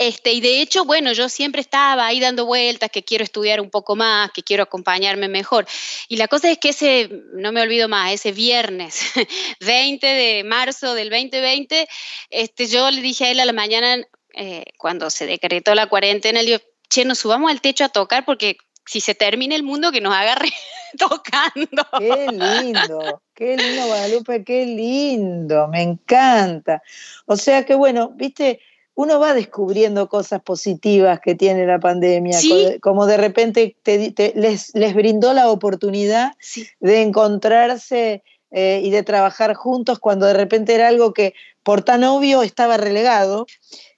[0.00, 3.68] Este, y de hecho, bueno, yo siempre estaba ahí dando vueltas, que quiero estudiar un
[3.68, 5.66] poco más, que quiero acompañarme mejor.
[6.08, 8.98] Y la cosa es que ese, no me olvido más, ese viernes
[9.60, 11.86] 20 de marzo del 2020,
[12.30, 14.02] este, yo le dije a él a la mañana,
[14.32, 18.24] eh, cuando se decretó la cuarentena, le digo, che, nos subamos al techo a tocar
[18.24, 18.56] porque
[18.86, 20.48] si se termina el mundo, que nos agarre
[20.98, 21.86] tocando.
[21.98, 26.82] Qué lindo, qué lindo, Guadalupe, qué lindo, me encanta.
[27.26, 28.60] O sea que bueno, viste,
[28.94, 32.78] uno va descubriendo cosas positivas que tiene la pandemia, Sí.
[32.80, 36.32] como de repente te- te- les, les brindó la oportunidad
[36.80, 38.22] de encontrarse
[38.52, 42.76] eh, y de trabajar juntos cuando de repente era algo que por tan obvio estaba
[42.78, 43.46] relegado.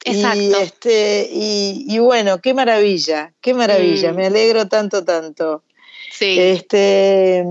[0.05, 0.61] Y, Exacto.
[0.61, 4.17] este, y, y bueno, qué maravilla, qué maravilla, Mm.
[4.17, 5.63] me alegro tanto, tanto.
[6.13, 6.39] Sí.
[6.39, 7.45] Este,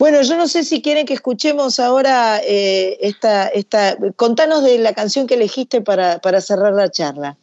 [0.00, 3.98] bueno, yo no sé si quieren que escuchemos ahora eh, esta, esta.
[4.16, 7.36] Contanos de la canción que elegiste para, para cerrar la charla.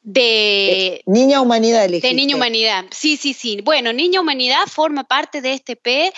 [0.00, 2.08] De, Niña Humanidad elegiste.
[2.08, 3.60] De Niña Humanidad, sí, sí, sí.
[3.62, 6.10] Bueno, Niña Humanidad forma parte de este P.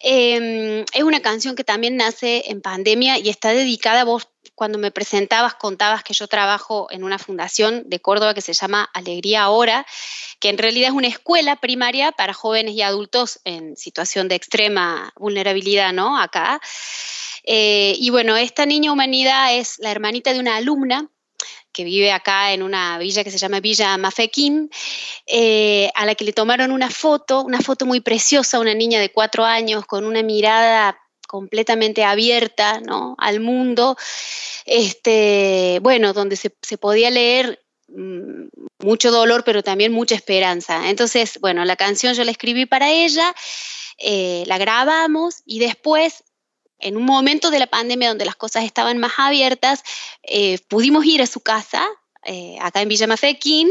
[0.00, 4.26] Eh, es una canción que también nace en pandemia y está dedicada a vos.
[4.58, 8.90] Cuando me presentabas, contabas que yo trabajo en una fundación de Córdoba que se llama
[8.92, 9.86] Alegría Ahora,
[10.40, 15.12] que en realidad es una escuela primaria para jóvenes y adultos en situación de extrema
[15.14, 16.20] vulnerabilidad, ¿no?
[16.20, 16.60] Acá.
[17.44, 21.08] Eh, y bueno, esta niña humanidad es la hermanita de una alumna
[21.70, 24.70] que vive acá en una villa que se llama Villa Mafequín,
[25.28, 29.12] eh, a la que le tomaron una foto, una foto muy preciosa, una niña de
[29.12, 30.98] cuatro años con una mirada
[31.28, 33.14] completamente abierta ¿no?
[33.18, 33.96] al mundo,
[34.64, 38.48] este, bueno, donde se, podía leer mm,
[38.80, 40.88] mucho dolor, pero también mucha esperanza.
[40.88, 43.32] Entonces, bueno, la canción yo la escribí para ella,
[43.98, 46.24] eh, la grabamos y después
[46.80, 49.82] en un momento de la pandemia donde las cosas estaban más abiertas,
[50.22, 51.86] eh, pudimos ir a su casa,
[52.24, 53.70] eh, acá en Villa Mafequín,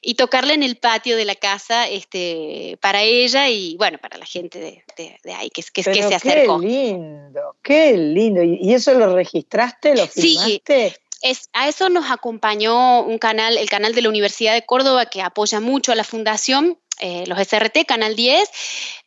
[0.00, 4.26] y tocarla en el patio de la casa este, para ella y, bueno, para la
[4.26, 6.60] gente de, de- de ahí que, que, que Pero se acercó.
[6.60, 8.42] Qué lindo, qué lindo.
[8.42, 10.96] ¿Y eso lo registraste, lo Sí, filmaste?
[11.22, 15.22] Es, a eso nos acompañó un canal, el canal de la Universidad de Córdoba, que
[15.22, 18.48] apoya mucho a la fundación, eh, los SRT, Canal 10,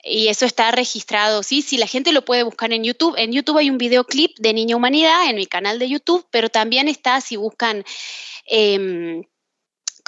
[0.03, 3.15] y eso está registrado, sí, sí, la gente lo puede buscar en YouTube.
[3.17, 6.87] En YouTube hay un videoclip de Niña Humanidad en mi canal de YouTube, pero también
[6.87, 7.83] está, si buscan
[8.49, 9.23] em,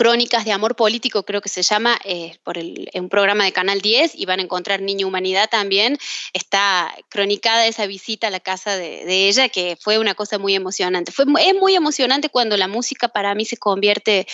[0.02, 3.82] Crónicas de Amor Político, creo que se llama, eh, por el, un programa de Canal
[3.82, 5.96] 10, y van a encontrar Niña Humanidad también.
[6.34, 10.56] Está cronicada esa visita a la casa de, de ella, que fue una cosa muy
[10.56, 11.12] emocionante.
[11.12, 14.26] Fue, es muy emocionante cuando la música para mí se convierte,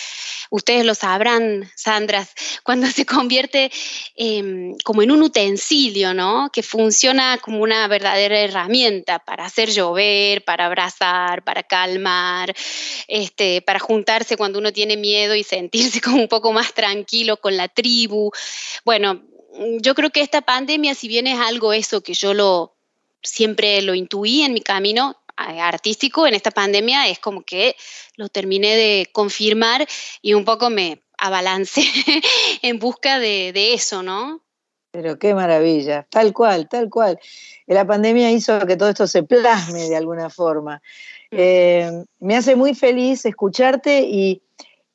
[0.48, 2.30] ustedes lo sabrán, Sandras,
[2.64, 3.70] cuando se convierte
[4.16, 6.48] em, como en un utensilio, ¿no?
[6.50, 12.54] Que funciona como una verdadera herramienta para hacer llover, para abrazar, para calmar,
[13.06, 17.56] este, para juntarse cuando uno tiene miedo y sentirse como un poco más tranquilo con
[17.56, 18.30] la tribu.
[18.84, 22.74] Bueno, mm, yo creo que esta pandemia, si bien es algo eso que yo lo
[23.22, 27.76] siempre lo intuí en mi camino artístico, en esta pandemia es como que
[28.16, 29.86] lo terminé de confirmar
[30.20, 31.82] y un poco me abalancé
[32.62, 34.42] en busca de, de eso, ¿no?
[34.90, 37.18] Pero qué maravilla, tal cual, tal cual.
[37.66, 40.80] La pandemia hizo que todo esto se plasme de alguna forma.
[41.30, 41.90] Eh,
[42.20, 44.42] me hace muy feliz escucharte y,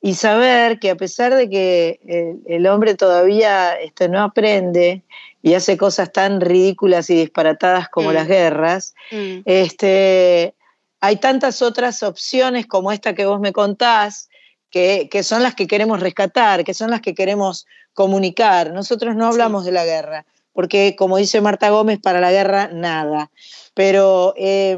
[0.04, 5.00] y saber que a pesar de que el, el hombre todavía este, no aprende
[5.42, 8.12] y hace cosas tan ridículas y disparatadas como Mm.
[8.12, 9.38] las guerras, Mm.
[9.46, 10.54] este,
[11.00, 14.28] hay tantas otras opciones como esta que vos me contás,
[14.68, 18.74] que, que son las que queremos rescatar, que son las que queremos comunicar.
[18.74, 23.30] Nosotros no hablamos de la guerra, porque como dice Marta Gómez, para la guerra nada.
[23.72, 24.76] Pero, eh,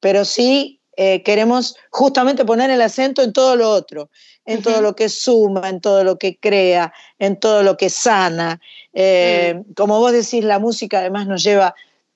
[0.00, 4.08] pero sí eh, queremos justamente poner el acento en todo lo otro,
[4.46, 8.60] en todo lo que suma, en todo lo que crea, en todo lo que sana.
[8.94, 11.74] Eh, Como vos decís, la música además nos lleva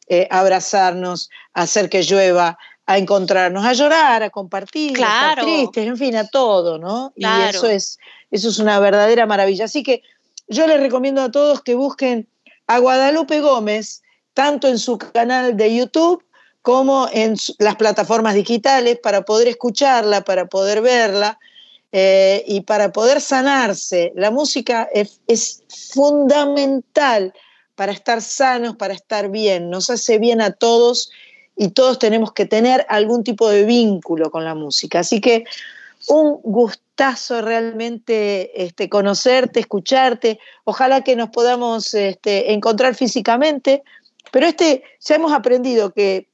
[0.09, 5.41] eh, a abrazarnos, a hacer que llueva, a encontrarnos, a llorar, a compartir, a estar
[5.45, 7.13] tristes, en fin, a todo, ¿no?
[7.15, 7.99] Y eso es,
[8.31, 9.67] eso es una verdadera maravilla.
[9.67, 10.03] Así que
[10.49, 12.29] yo les recomiendo a todos que busquen
[12.67, 14.03] a Guadalupe Gómez,
[14.33, 16.25] tanto en su canal de YouTube
[16.63, 21.39] como en las plataformas digitales, para poder escucharla, para poder verla
[21.93, 24.13] eh, y para poder sanarse.
[24.15, 25.63] La música es, es
[25.93, 27.33] fundamental
[27.75, 31.11] para estar sanos, para estar bien, nos hace bien a todos
[31.57, 35.01] y todos tenemos que tener algún tipo de vínculo con la música.
[35.01, 35.45] Así que,
[36.09, 40.39] un gustazo realmente este, conocerte, escucharte.
[40.65, 43.83] Ojalá que nos podamos este, encontrar físicamente.
[44.31, 46.30] Pero este, ya hemos aprendido que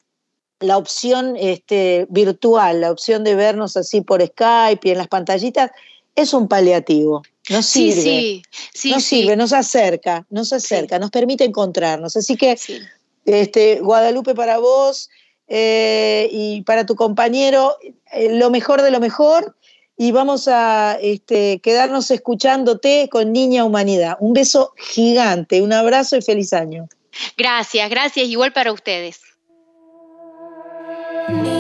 [0.60, 5.70] la opción este, virtual, la opción de vernos así por Skype y en las pantallitas,
[6.14, 7.22] es un paliativo.
[7.48, 8.02] Nos sirve.
[8.02, 8.42] sí,
[8.72, 12.16] sí, nos sirve, nos acerca, nos acerca, nos permite encontrarnos.
[12.16, 12.58] Así que,
[13.24, 15.10] este, Guadalupe, para vos
[15.46, 17.76] eh, y para tu compañero,
[18.12, 19.54] eh, lo mejor de lo mejor.
[19.98, 24.16] Y vamos a este, quedarnos escuchándote con Niña Humanidad.
[24.20, 26.88] Un beso gigante, un abrazo y feliz año.
[27.36, 29.20] Gracias, gracias, igual para ustedes.
[31.28, 31.55] Niña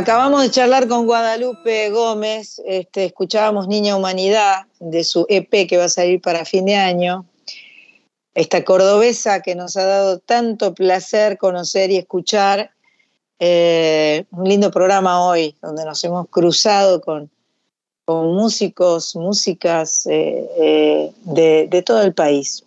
[0.00, 5.84] Acabamos de charlar con Guadalupe Gómez, este, escuchábamos Niña Humanidad de su EP que va
[5.84, 7.26] a salir para fin de año.
[8.32, 12.70] Esta cordobesa que nos ha dado tanto placer conocer y escuchar.
[13.40, 17.30] Eh, un lindo programa hoy, donde nos hemos cruzado con,
[18.06, 22.64] con músicos, músicas eh, eh, de, de todo el país.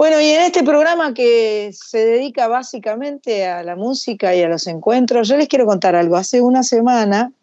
[0.00, 4.66] Bueno, y en este programa que se dedica básicamente a la música y a los
[4.66, 6.16] encuentros, yo les quiero contar algo.
[6.16, 7.34] Hace una semana,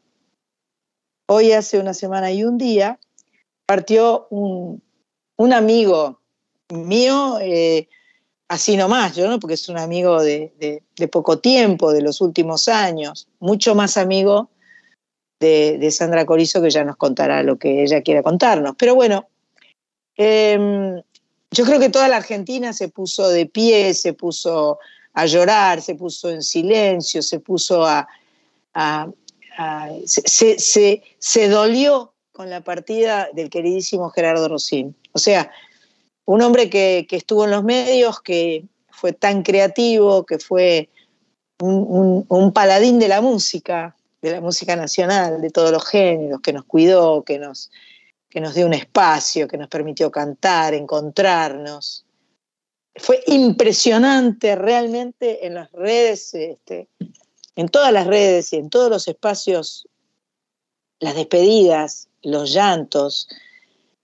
[1.28, 3.00] hoy hace una semana y un día,
[3.68, 4.82] partió un,
[5.36, 6.20] un amigo
[6.70, 7.90] mío, eh,
[8.48, 12.68] así nomás, yo no, porque es un amigo de, de- poco tiempo, de los últimos
[12.70, 14.50] años, mucho más amigo
[15.40, 18.74] de, de Sandra Corizo, que ya nos contará lo que ella quiera contarnos.
[18.80, 19.28] Pero bueno,
[20.16, 21.04] em,
[21.52, 24.80] yo creo que toda la Argentina se puso de pie, se puso
[25.14, 28.08] a llorar, se puso en silencio, se puso a...
[30.06, 34.96] se, se- se- dolió con la partida del queridísimo Gerardo Rosín.
[35.14, 35.50] O sea,
[36.26, 40.90] un hombre que, que estuvo en los medios, que fue tan creativo, que fue
[41.60, 46.54] un- un paladín de la música, de la música nacional, de todos los géneros, que
[46.54, 47.72] nos cuidó, que nos,
[48.30, 52.06] que nos dio un espacio, que nos permitió cantar, encontrarnos.
[52.96, 56.88] Fue impresionante realmente en las redes, este,
[57.56, 59.88] en todas las redes y en todos los espacios,
[61.00, 63.28] las despedidas, los llantos,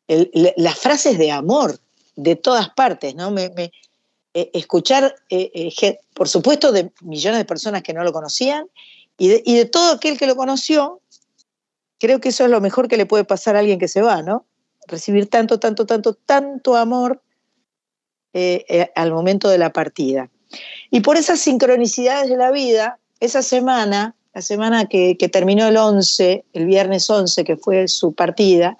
[0.07, 1.79] las frases de amor
[2.15, 3.31] de todas partes, ¿no?
[3.31, 3.51] Me,
[4.35, 8.67] eh, escuchar, eh, eh, por supuesto, de millones de personas que no lo conocían
[9.17, 10.99] y de todo aquel que lo conoció,
[12.03, 14.21] creo que eso es lo mejor que le puede pasar a alguien que se va,
[14.21, 14.45] ¿no?
[14.89, 17.21] Recibir tanto, tanto, tanto, tanto amor
[18.33, 20.29] eh, eh, al momento de la partida.
[20.91, 26.43] Y por esas sincronicidades de la vida, esa semana, la semana que, terminó el 11,
[26.51, 28.77] el viernes 11, que fue su partida,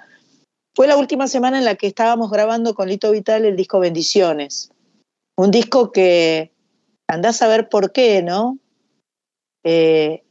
[0.76, 4.70] fue la última semana en la que estábamos grabando con Lito Vital el disco Bendiciones.
[5.38, 6.52] Un disco que
[7.08, 8.58] andás a ver por qué, ¿no?
[9.64, 10.23] Eh,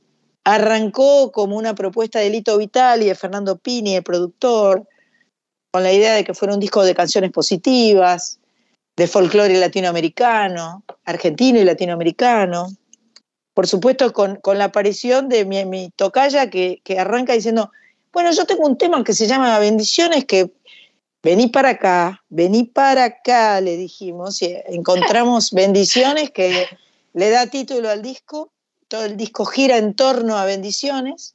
[0.44, 4.86] arrancó como una propuesta de Lito Vital y de Fernando Pini, el productor,
[5.70, 8.38] con la idea de que fuera un disco de canciones positivas,
[8.96, 12.68] de folclore latinoamericano, argentino y latinoamericano.
[13.54, 17.70] Por supuesto, con, con la aparición de mi, tocaya que, que arranca diciendo,
[18.12, 20.52] bueno, yo tengo un tema que se llama Bendiciones, que
[21.22, 26.66] vení para acá, vení para acá, le dijimos, y encontramos Bendiciones que
[27.14, 28.51] le da título al disco,
[28.92, 31.34] todo el disco gira en torno a Bendiciones,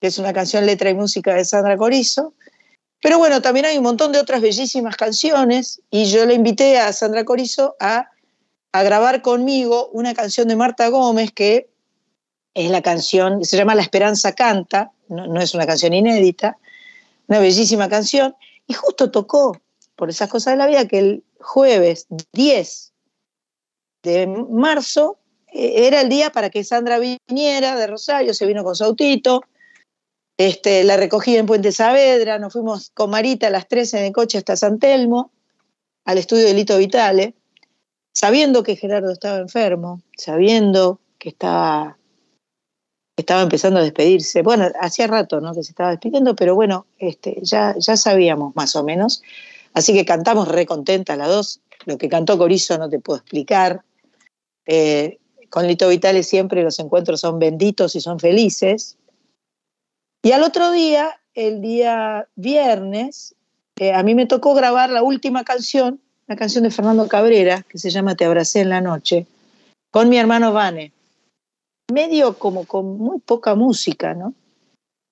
[0.00, 2.34] que es una canción letra y música de Sandra Corizo.
[3.00, 6.92] Pero bueno, también hay un montón de otras bellísimas canciones y yo le invité a
[6.92, 8.10] Sandra Corizo a,
[8.72, 11.70] grabar conmigo una canción de Marta Gómez que
[12.52, 16.58] es la canción, se llama La Esperanza Canta, no, no es una canción inédita,
[17.28, 18.34] una bellísima canción,
[18.66, 19.56] y justo tocó,
[19.94, 22.92] por esas cosas de la vida, que el jueves 10
[24.02, 25.20] de marzo
[25.56, 29.42] era el día para que Sandra viniera de Rosario, se vino con su autito,
[30.38, 34.12] este, la recogí en Puente Saavedra, nos fuimos con Marita a las 13 en el
[34.12, 35.30] coche hasta San Telmo,
[36.04, 37.34] al estudio de Lito Vitale,
[38.12, 41.96] sabiendo que Gerardo estaba enfermo, sabiendo que estaba,
[43.16, 44.42] estaba empezando a despedirse.
[44.42, 45.54] Bueno, hacía rato ¿no?
[45.54, 49.22] que se estaba despidiendo, pero bueno, este, ya, ya sabíamos más o menos.
[49.72, 51.60] Así que cantamos re contenta las dos.
[51.86, 53.82] Lo que cantó Corizo no te puedo explicar.
[54.66, 55.18] Eh,
[55.56, 58.98] con Lito Vitale siempre los encuentros son benditos y son felices.
[60.22, 63.34] Y al otro día, el día viernes,
[63.76, 67.78] eh, a mí me tocó grabar la última canción, una canción de Fernando Cabrera, que
[67.78, 69.26] se llama Te abracé en la noche,
[69.90, 70.92] con mi hermano Vane.
[71.90, 74.34] Medio como con muy poca música, ¿no?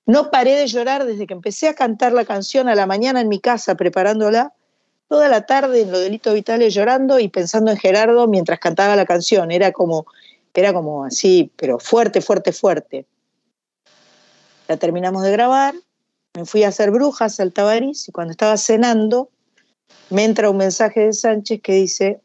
[0.05, 3.29] No paré de llorar desde que empecé a cantar la canción a la mañana en
[3.29, 4.53] mi casa preparándola,
[5.09, 8.95] toda la tarde en lo de Lito Vitale llorando y pensando en Gerardo mientras cantaba
[8.95, 9.51] la canción.
[9.51, 10.07] Era como,
[10.61, 13.07] era como así, pero fuerte, fuerte, fuerte.
[14.69, 15.75] La terminamos de grabar,
[16.35, 19.31] me fui a hacer brujas al Tabarís y cuando estaba cenando
[20.11, 22.21] me entra un mensaje de Sánchez que dice,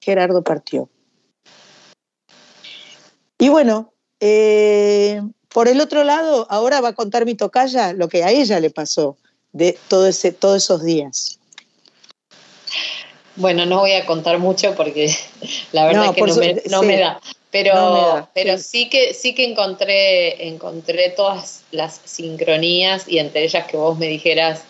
[0.00, 0.88] Gerardo partió.
[3.38, 8.24] Y bueno, eh, por el otro lado, ahora va a contar mi tocaya lo que
[8.24, 9.16] a ella le pasó
[9.52, 11.37] de todos esos días.
[13.38, 15.14] Bueno, no voy a contar mucho porque
[15.72, 16.86] la verdad No, es que no, su- me, no sí.
[16.86, 17.20] me da.
[17.50, 18.90] Pero, No me da, pero sí.
[18.90, 24.64] que sí que encontré, encontré todas las sincronías y entre ellas que vos me dijeras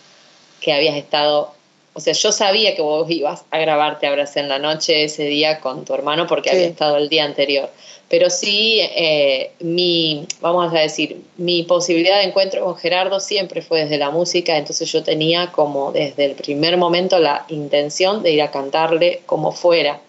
[0.61, 1.53] que habías estado,
[1.99, 5.59] o sea, yo sabía que vos ibas a grabarte Abracé en la noche ese día
[5.59, 6.55] con tu hermano porque Sí.
[6.55, 7.69] había estado el día anterior.
[8.07, 13.81] Pero sí, eh, mi, vamos a decir, mi posibilidad de encuentro con Gerardo siempre fue
[13.83, 18.41] desde la música, entonces yo tenía como desde el primer momento la intención de ir
[18.41, 19.99] a cantarle como fuera.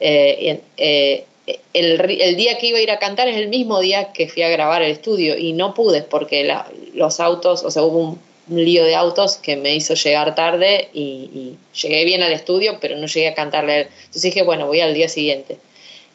[0.00, 1.24] Eh, eh,
[1.72, 4.42] el, el día que iba a ir a cantar es el mismo día que fui
[4.42, 8.25] a grabar el estudio y no pude porque la- los autos, o sea, hubo un,
[8.48, 12.96] un lío de autos que me hizo llegar tarde y, llegué bien al estudio, pero
[12.96, 13.88] no llegué a cantarle.
[14.04, 15.58] Entonces dije, bueno, voy al día siguiente.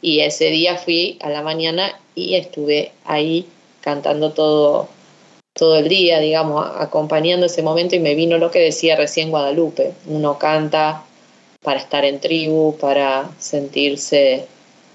[0.01, 3.45] Y ese día fui a la mañana y estuve ahí
[3.81, 4.89] cantando todo,
[5.53, 9.93] todo el día, digamos, acompañando ese momento y me vino lo que decía recién Guadalupe.
[10.07, 11.03] Uno canta
[11.61, 14.45] para estar en tribu, para sentirse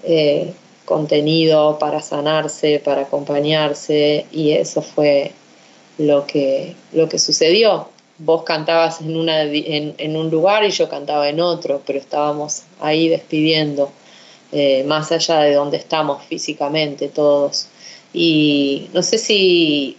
[0.03, 0.53] eh,
[0.83, 5.31] contenido, para sanarse, para acompañarse y eso fue
[5.97, 7.89] lo que, lo que sucedió.
[8.19, 12.63] Vos cantabas en, una, en, en un lugar y yo cantaba en otro, pero estábamos
[12.79, 13.91] ahí despidiendo,
[14.51, 17.67] eh, más allá de donde estamos físicamente todos.
[18.13, 19.97] Y no sé si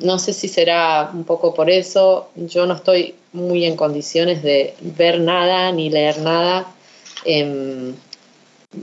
[0.00, 2.30] no sé si será un poco por eso.
[2.34, 6.72] Yo no estoy muy en condiciones de ver nada ni leer nada.
[7.24, 7.94] Em,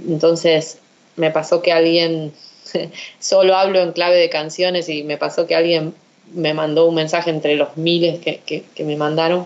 [0.07, 0.79] entonces
[1.15, 2.33] me pasó que alguien,
[3.19, 5.93] solo hablo en clave de canciones y me pasó que alguien
[6.33, 9.45] me mandó un mensaje entre los miles que, que- que me mandaron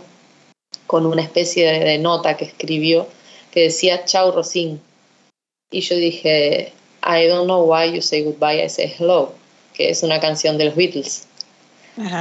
[0.88, 3.08] con una especie de, de nota que escribió
[3.52, 4.80] que decía Chao Rosin.
[5.72, 6.72] Y yo dije,
[7.04, 9.34] I don't know why you say goodbye, I say hello,
[9.74, 11.28] que es una canción de los Beatles.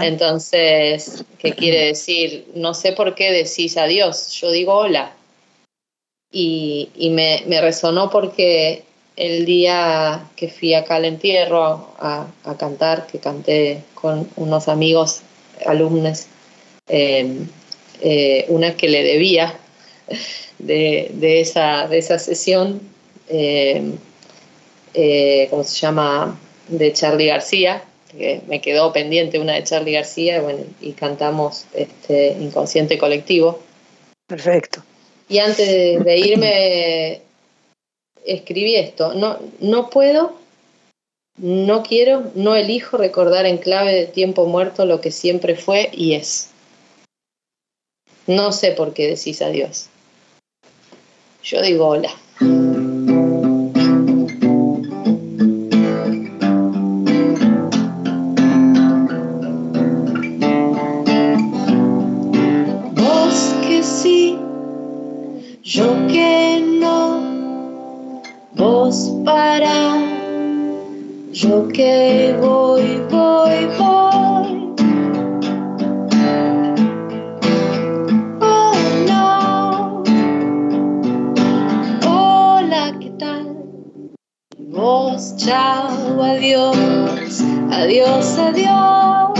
[0.02, 2.46] Entonces, ¿qué quiere decir?
[2.54, 5.14] No sé por qué decís adiós, yo digo hola.
[6.32, 8.84] Y, y me, me resonó porque
[9.16, 15.20] el día que fui acá al entierro a, a cantar, que canté con unos amigos,
[15.66, 16.26] alumnos,
[16.88, 17.26] eh,
[18.00, 19.58] eh, una que le debía
[20.58, 22.80] de, de esa, de esa sesión,
[23.28, 23.92] eh,
[24.94, 26.38] eh, ¿cómo se llama?
[26.68, 31.66] De Charlie García, que me quedó pendiente una de Charlie García, y, bueno, y cantamos
[31.74, 33.60] este, Inconsciente Colectivo.
[34.26, 34.82] Perfecto.
[35.28, 37.20] Y antes de, de irme,
[38.24, 40.34] escribí esto, no, no puedo,
[41.36, 46.14] no quiero, no elijo recordar en clave de tiempo muerto lo que siempre fue y
[46.14, 46.50] es.
[48.26, 49.88] No sé por qué decís adiós.
[51.42, 52.14] Yo digo hola.
[71.80, 74.74] Que voy, voy, voy.
[78.42, 78.74] Oh
[79.08, 80.02] no,
[82.06, 83.56] hola, ¿qué tal?
[84.58, 86.76] Vos, chao, adiós,
[87.72, 89.30] adiós, adiós.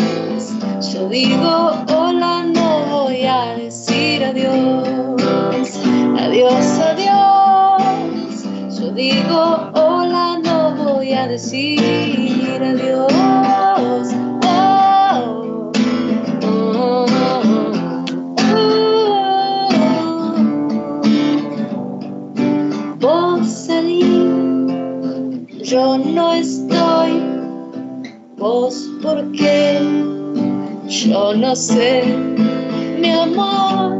[0.94, 5.78] Yo digo hola, no voy a decir adiós.
[6.18, 8.44] Adiós, adiós.
[8.80, 12.29] Yo digo hola, no voy a decir
[31.10, 32.04] Yo no sé,
[33.00, 33.98] mi amor.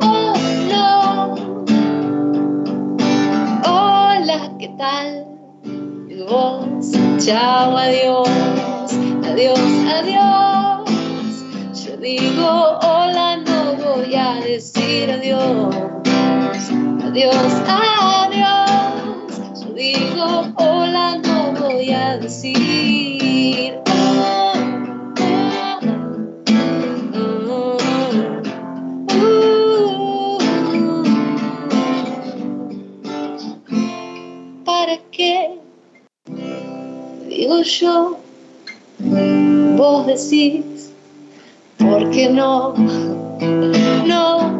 [0.00, 0.34] Oh,
[0.70, 1.34] no.
[3.66, 5.26] Hola, ¿qué tal?
[6.08, 8.28] Y vos, chao, adiós,
[9.28, 9.58] adiós,
[9.98, 10.88] adiós.
[11.84, 15.74] Yo digo hola, no voy a decir adiós.
[17.02, 19.40] Adiós, adiós.
[19.60, 23.07] Yo digo hola, no voy a decir.
[37.62, 38.18] Yo,
[39.76, 40.92] vos decís,
[41.78, 42.74] ¿por qué no?
[44.06, 44.57] No,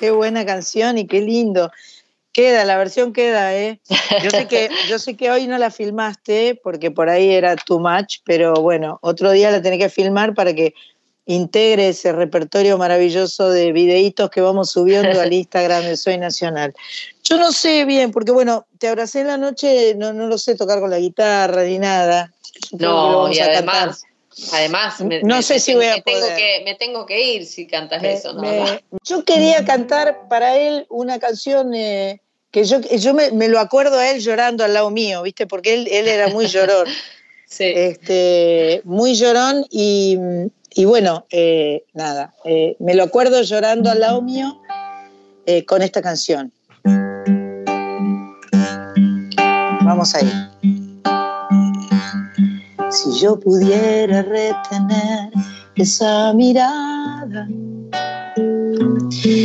[0.00, 1.70] Qué buena canción y qué lindo.
[2.32, 3.80] Queda, la versión queda, ¿eh?
[4.22, 7.78] Yo sé que, yo sé que hoy no la filmaste porque por ahí era too
[7.78, 10.72] much, pero bueno, otro día la tenés que filmar para que
[11.26, 16.72] integre ese repertorio maravilloso de videitos que vamos subiendo al Instagram de Soy Nacional.
[17.22, 20.54] Yo no sé bien, porque bueno, te abracé en la noche, no, no lo sé
[20.54, 22.32] tocar con la guitarra ni nada.
[22.72, 24.02] No, y además.
[24.52, 26.36] Además me, No me- sé si tengo- voy a me tengo poder.
[26.36, 28.42] que Me tengo que ir si cantas Me- eso, ¿no?
[29.04, 32.20] yo quería cantar para él una canción eh,
[32.50, 35.46] que yo, yo me, lo acuerdo a él llorando al lado mío, ¿viste?
[35.46, 36.86] Porque él, él era muy llorón.
[37.58, 40.16] este, muy llorón y,
[40.74, 44.60] y bueno, eh, nada, eh, me lo acuerdo llorando al lado mío
[45.66, 46.52] con esta canción.
[49.84, 50.30] Vamos ahí.
[52.90, 55.30] Si yo pudiera retener
[55.76, 57.46] esa mirada,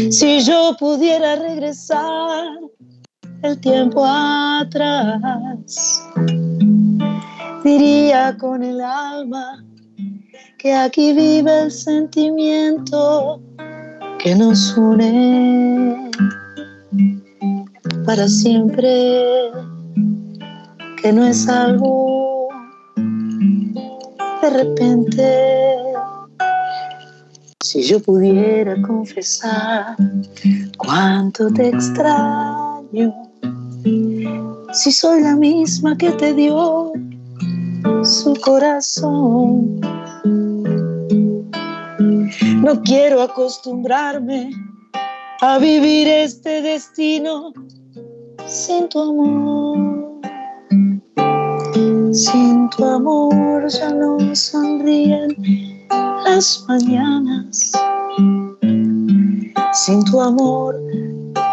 [0.09, 2.47] si yo pudiera regresar
[3.43, 6.03] el tiempo atrás,
[7.63, 9.63] diría con el alma
[10.57, 13.39] que aquí vive el sentimiento
[14.17, 16.09] que nos une
[18.07, 19.51] para siempre,
[20.99, 22.34] que no es algo
[24.45, 25.75] de repente.
[27.63, 29.95] Si yo pudiera confesar
[30.77, 33.13] cuánto te extraño.
[34.71, 36.91] Si soy la misma que te dio
[38.03, 39.81] su corazón.
[42.61, 44.51] No quiero acostumbrarme
[45.41, 47.53] a vivir este destino
[48.45, 49.94] sin tu amor.
[52.15, 55.35] Sin tu amor ya no sonríen
[56.23, 57.73] las mañanas.
[59.73, 60.79] Sin tu amor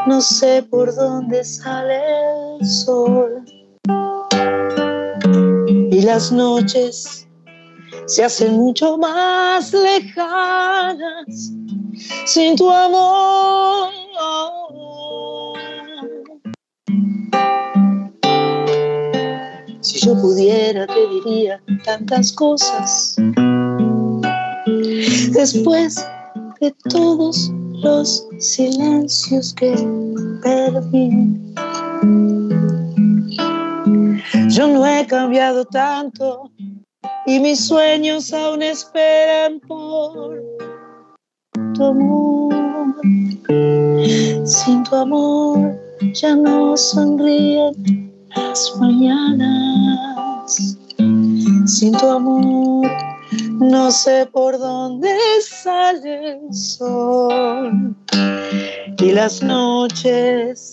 [0.07, 2.01] no sé por dónde sale
[2.61, 3.45] el sol.
[5.91, 7.27] Y las noches
[8.07, 11.53] se hacen mucho más lejanas
[12.27, 14.02] sin tu amor.
[20.21, 23.17] Pudiera te diría tantas cosas.
[25.33, 26.07] Después
[26.61, 27.51] de todos
[27.83, 29.75] los silencios que
[30.43, 31.11] perdí.
[34.49, 36.51] Yo no he cambiado tanto
[37.27, 40.41] y mis sueños aún esperan por
[41.75, 42.55] tu amor.
[44.45, 45.77] Sin tu amor
[46.15, 50.77] ya no sonríen las mañanas.
[51.67, 52.91] Sin tu amor
[53.59, 57.97] no sé por dónde sale el sol.
[58.99, 60.73] Y las noches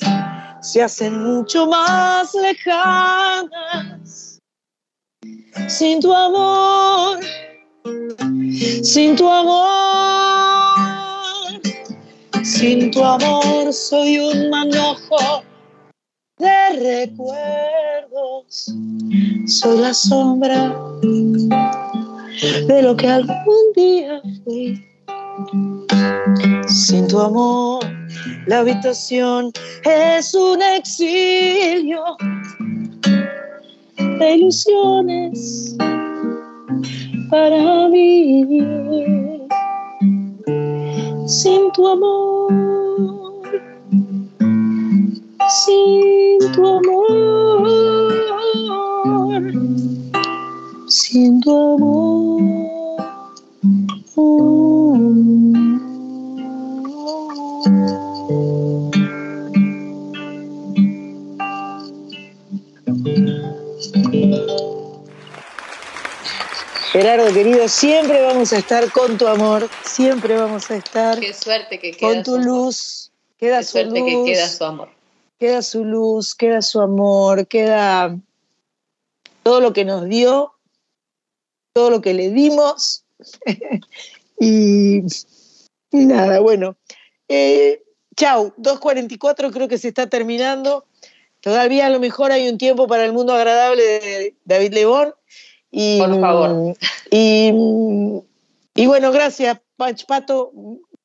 [0.61, 4.39] se hacen mucho más lejanas.
[5.67, 7.19] Sin tu amor,
[8.83, 10.81] sin tu amor,
[12.43, 15.43] sin tu amor soy un manojo
[16.39, 18.73] de recuerdos.
[19.45, 20.73] Soy la sombra
[22.67, 24.85] de lo que algún día fui.
[26.67, 27.83] Sin tu amor,
[28.47, 29.51] la habitación
[29.83, 32.03] es un exilio
[33.97, 35.75] de ilusiones
[37.29, 39.47] para mí.
[41.25, 43.18] Sin tu amor,
[45.49, 48.13] sin tu amor,
[50.87, 52.69] sin tu amor.
[66.91, 71.79] Gerardo, querido, siempre vamos a estar con tu amor, siempre vamos a estar Qué suerte
[71.79, 73.11] que queda con tu luz.
[73.37, 74.98] Queda Qué su suerte que luz, queda su amor.
[75.39, 78.15] Queda su luz, queda su amor, queda
[79.43, 80.53] todo lo que nos dio,
[81.73, 83.05] todo lo que le dimos.
[84.39, 84.99] y,
[85.91, 86.75] y nada, bueno.
[87.29, 87.81] Eh,
[88.15, 90.85] chau, 2.44 creo que se está terminando.
[91.41, 95.13] Todavía a lo mejor hay un tiempo para el mundo agradable de David Lebón.
[95.71, 96.75] Y, Por favor.
[97.11, 97.51] Y,
[98.75, 100.51] y bueno, gracias, Pach Pato.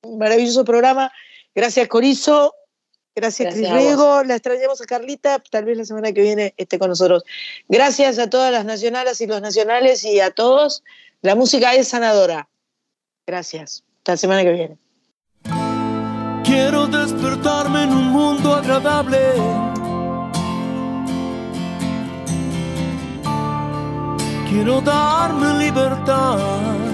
[0.02, 1.12] Maravilloso programa.
[1.54, 2.52] Gracias, Corizo.
[3.16, 3.82] Gracias, Gracias Cris.
[3.82, 4.24] Riego.
[4.24, 5.38] La extrañamos a Carlita.
[5.38, 7.22] Tal vez la semana que viene esté con nosotros.
[7.68, 10.82] Gracias a todas las nacionales y los nacionales y a todos.
[11.22, 12.48] La música es sanadora.
[13.26, 13.84] Gracias.
[13.98, 14.78] Hasta la semana que viene.
[16.44, 19.18] Quiero despertarme en un mundo agradable.
[24.48, 26.93] Quiero darme libertad.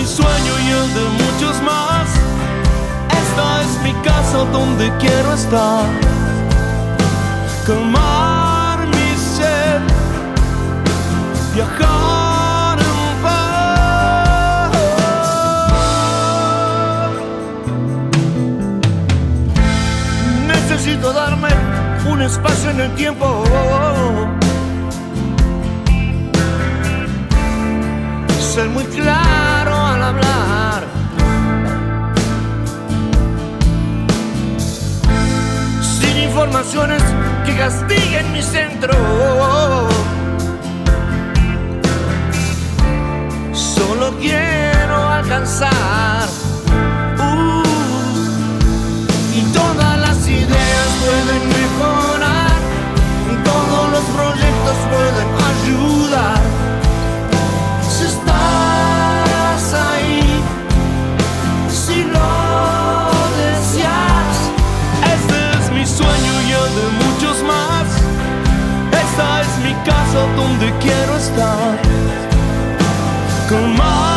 [0.00, 2.08] mi sueño y el de muchos más.
[3.22, 5.84] Esta es mi casa donde quiero estar.
[7.66, 9.80] Calmar mi sed,
[11.54, 14.70] viajar en paz.
[20.46, 21.50] Necesito darme
[22.10, 23.44] un espacio en el tiempo.
[28.54, 29.49] Ser muy claro
[36.30, 37.02] informaciones
[37.44, 38.94] que castiguen mi centro.
[43.52, 46.28] Solo quiero alcanzar
[47.18, 47.62] uh,
[49.34, 52.60] y todas las ideas pueden mejorar,
[53.44, 56.59] todos los proyectos pueden ayudar.
[69.84, 71.78] casa donde quiero estar.
[73.48, 74.09] Con más